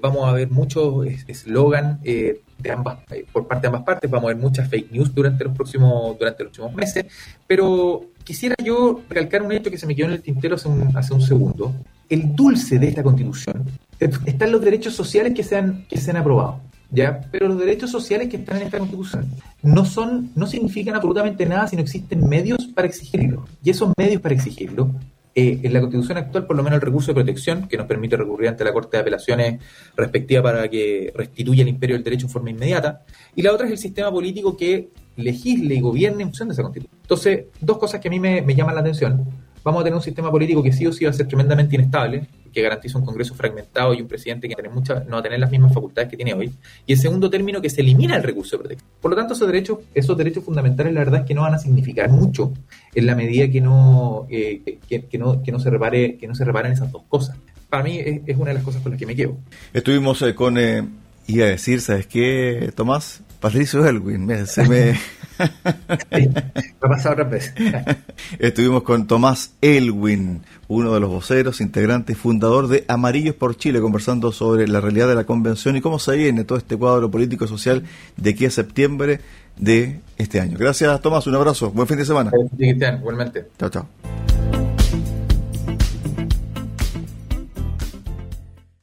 vamos 0.00 0.28
a 0.28 0.32
ver 0.34 0.50
muchos 0.52 1.04
eslogan 1.26 2.00
de 2.00 2.70
ambas, 2.70 3.00
por 3.32 3.48
parte 3.48 3.62
de 3.62 3.66
ambas 3.66 3.82
partes, 3.82 4.08
vamos 4.08 4.30
a 4.30 4.34
ver 4.34 4.40
muchas 4.40 4.68
fake 4.68 4.92
news 4.92 5.12
durante 5.12 5.42
los 5.42 5.52
próximos, 5.52 6.16
durante 6.16 6.44
los 6.44 6.52
próximos 6.52 6.76
meses, 6.76 7.06
pero 7.44 8.04
quisiera 8.22 8.54
yo 8.62 9.00
recalcar 9.08 9.42
un 9.42 9.50
hecho 9.50 9.68
que 9.68 9.78
se 9.78 9.88
me 9.88 9.96
quedó 9.96 10.06
en 10.06 10.12
el 10.12 10.22
tintero 10.22 10.54
hace 10.54 10.68
un, 10.68 10.96
hace 10.96 11.12
un 11.12 11.20
segundo. 11.20 11.74
El 12.08 12.36
dulce 12.36 12.78
de 12.78 12.86
esta 12.86 13.02
constitución 13.02 13.64
están 13.98 14.52
los 14.52 14.60
derechos 14.60 14.94
sociales 14.94 15.34
que 15.34 15.42
se 15.42 15.56
han, 15.56 15.86
que 15.88 15.98
se 15.98 16.12
han 16.12 16.18
aprobado 16.18 16.60
¿ya? 16.92 17.20
Pero 17.30 17.48
los 17.48 17.58
derechos 17.58 17.90
sociales 17.90 18.28
que 18.28 18.36
están 18.36 18.58
en 18.58 18.64
esta 18.64 18.78
Constitución 18.78 19.26
no 19.62 19.84
son, 19.84 20.30
no 20.34 20.46
significan 20.46 20.94
absolutamente 20.94 21.46
nada 21.46 21.66
si 21.66 21.76
no 21.76 21.82
existen 21.82 22.28
medios 22.28 22.66
para 22.74 22.86
exigirlo. 22.86 23.46
Y 23.64 23.70
esos 23.70 23.92
medios 23.96 24.20
para 24.20 24.34
exigirlo, 24.34 24.90
eh, 25.34 25.60
en 25.62 25.72
la 25.72 25.80
Constitución 25.80 26.18
actual, 26.18 26.46
por 26.46 26.56
lo 26.56 26.62
menos 26.62 26.76
el 26.76 26.82
recurso 26.82 27.08
de 27.08 27.14
protección, 27.14 27.66
que 27.66 27.78
nos 27.78 27.86
permite 27.86 28.16
recurrir 28.16 28.50
ante 28.50 28.64
la 28.64 28.72
Corte 28.72 28.98
de 28.98 29.00
Apelaciones 29.00 29.62
respectiva 29.96 30.42
para 30.42 30.68
que 30.68 31.10
restituya 31.14 31.62
el 31.62 31.68
imperio 31.68 31.96
del 31.96 32.04
derecho 32.04 32.26
en 32.26 32.32
forma 32.32 32.50
inmediata, 32.50 33.02
y 33.34 33.40
la 33.40 33.52
otra 33.52 33.66
es 33.66 33.72
el 33.72 33.78
sistema 33.78 34.10
político 34.10 34.54
que 34.54 34.90
legisle 35.16 35.74
y 35.74 35.80
gobierne 35.80 36.24
en 36.24 36.28
función 36.28 36.48
de 36.48 36.52
esa 36.52 36.62
Constitución. 36.62 36.98
Entonces, 37.00 37.44
dos 37.60 37.78
cosas 37.78 37.98
que 37.98 38.08
a 38.08 38.10
mí 38.10 38.20
me, 38.20 38.42
me 38.42 38.54
llaman 38.54 38.74
la 38.74 38.82
atención. 38.82 39.24
Vamos 39.64 39.80
a 39.80 39.84
tener 39.84 39.96
un 39.96 40.02
sistema 40.02 40.30
político 40.30 40.62
que 40.62 40.72
sí 40.72 40.86
o 40.86 40.92
sí 40.92 41.04
va 41.04 41.10
a 41.10 41.14
ser 41.14 41.26
tremendamente 41.28 41.76
inestable, 41.76 42.26
que 42.52 42.62
garantiza 42.62 42.98
un 42.98 43.04
Congreso 43.04 43.34
fragmentado 43.34 43.94
y 43.94 44.02
un 44.02 44.08
presidente 44.08 44.48
que 44.48 44.54
no 44.62 45.12
va 45.12 45.18
a 45.18 45.22
tener 45.22 45.40
las 45.40 45.50
mismas 45.50 45.72
facultades 45.72 46.10
que 46.10 46.16
tiene 46.16 46.34
hoy. 46.34 46.52
Y 46.86 46.92
en 46.92 46.98
segundo 46.98 47.30
término, 47.30 47.60
que 47.60 47.70
se 47.70 47.80
elimina 47.80 48.16
el 48.16 48.22
recurso 48.22 48.56
de 48.56 48.60
protección. 48.60 48.90
Por 49.00 49.10
lo 49.10 49.16
tanto, 49.16 49.34
esos 49.34 49.46
derechos, 49.46 49.78
esos 49.94 50.16
derechos 50.16 50.44
fundamentales, 50.44 50.92
la 50.92 51.00
verdad 51.00 51.20
es 51.20 51.26
que 51.26 51.34
no 51.34 51.42
van 51.42 51.54
a 51.54 51.58
significar 51.58 52.10
mucho 52.10 52.52
en 52.94 53.06
la 53.06 53.14
medida 53.14 53.48
que 53.50 53.60
no, 53.60 54.26
eh, 54.30 54.78
que, 54.88 55.18
no, 55.18 55.42
que 55.42 55.52
no 55.52 55.58
se 55.58 55.70
repare, 55.70 56.16
que 56.16 56.28
no 56.28 56.34
se 56.34 56.44
reparen 56.44 56.72
esas 56.72 56.92
dos 56.92 57.02
cosas. 57.08 57.36
Para 57.68 57.84
mí 57.84 57.98
es, 57.98 58.36
una 58.36 58.50
de 58.50 58.54
las 58.54 58.64
cosas 58.64 58.82
con 58.82 58.92
las 58.92 58.98
que 58.98 59.06
me 59.06 59.16
quedo. 59.16 59.38
Estuvimos 59.72 60.20
eh, 60.22 60.34
con, 60.34 60.58
eh, 60.58 60.86
iba 61.26 61.46
a 61.46 61.48
decir, 61.48 61.80
¿sabes 61.80 62.06
qué, 62.06 62.70
Tomás? 62.74 63.22
Patricio 63.40 63.86
Elwin, 63.86 64.46
se 64.46 64.68
me... 64.68 64.94
ha 66.80 66.88
pasado 66.88 67.14
otra 67.14 67.24
vez. 67.24 67.54
Estuvimos 68.38 68.82
con 68.82 69.06
Tomás 69.06 69.54
Elwin, 69.60 70.42
uno 70.68 70.94
de 70.94 71.00
los 71.00 71.10
voceros, 71.10 71.60
integrante 71.60 72.12
y 72.12 72.16
fundador 72.16 72.68
de 72.68 72.84
Amarillos 72.88 73.34
por 73.34 73.56
Chile, 73.56 73.80
conversando 73.80 74.32
sobre 74.32 74.68
la 74.68 74.80
realidad 74.80 75.08
de 75.08 75.14
la 75.14 75.24
convención 75.24 75.76
y 75.76 75.80
cómo 75.80 75.98
se 75.98 76.16
viene 76.16 76.44
todo 76.44 76.58
este 76.58 76.76
cuadro 76.76 77.10
político 77.10 77.44
y 77.44 77.48
social 77.48 77.84
de 78.16 78.30
aquí 78.30 78.46
a 78.46 78.50
septiembre 78.50 79.20
de 79.56 80.00
este 80.18 80.40
año. 80.40 80.56
Gracias, 80.58 81.00
Tomás, 81.00 81.26
un 81.26 81.34
abrazo, 81.34 81.70
buen 81.70 81.88
fin 81.88 81.98
de 81.98 82.04
semana. 82.04 82.30
Igualmente. 82.58 83.46
Chao, 83.58 83.70
chao. 83.70 83.88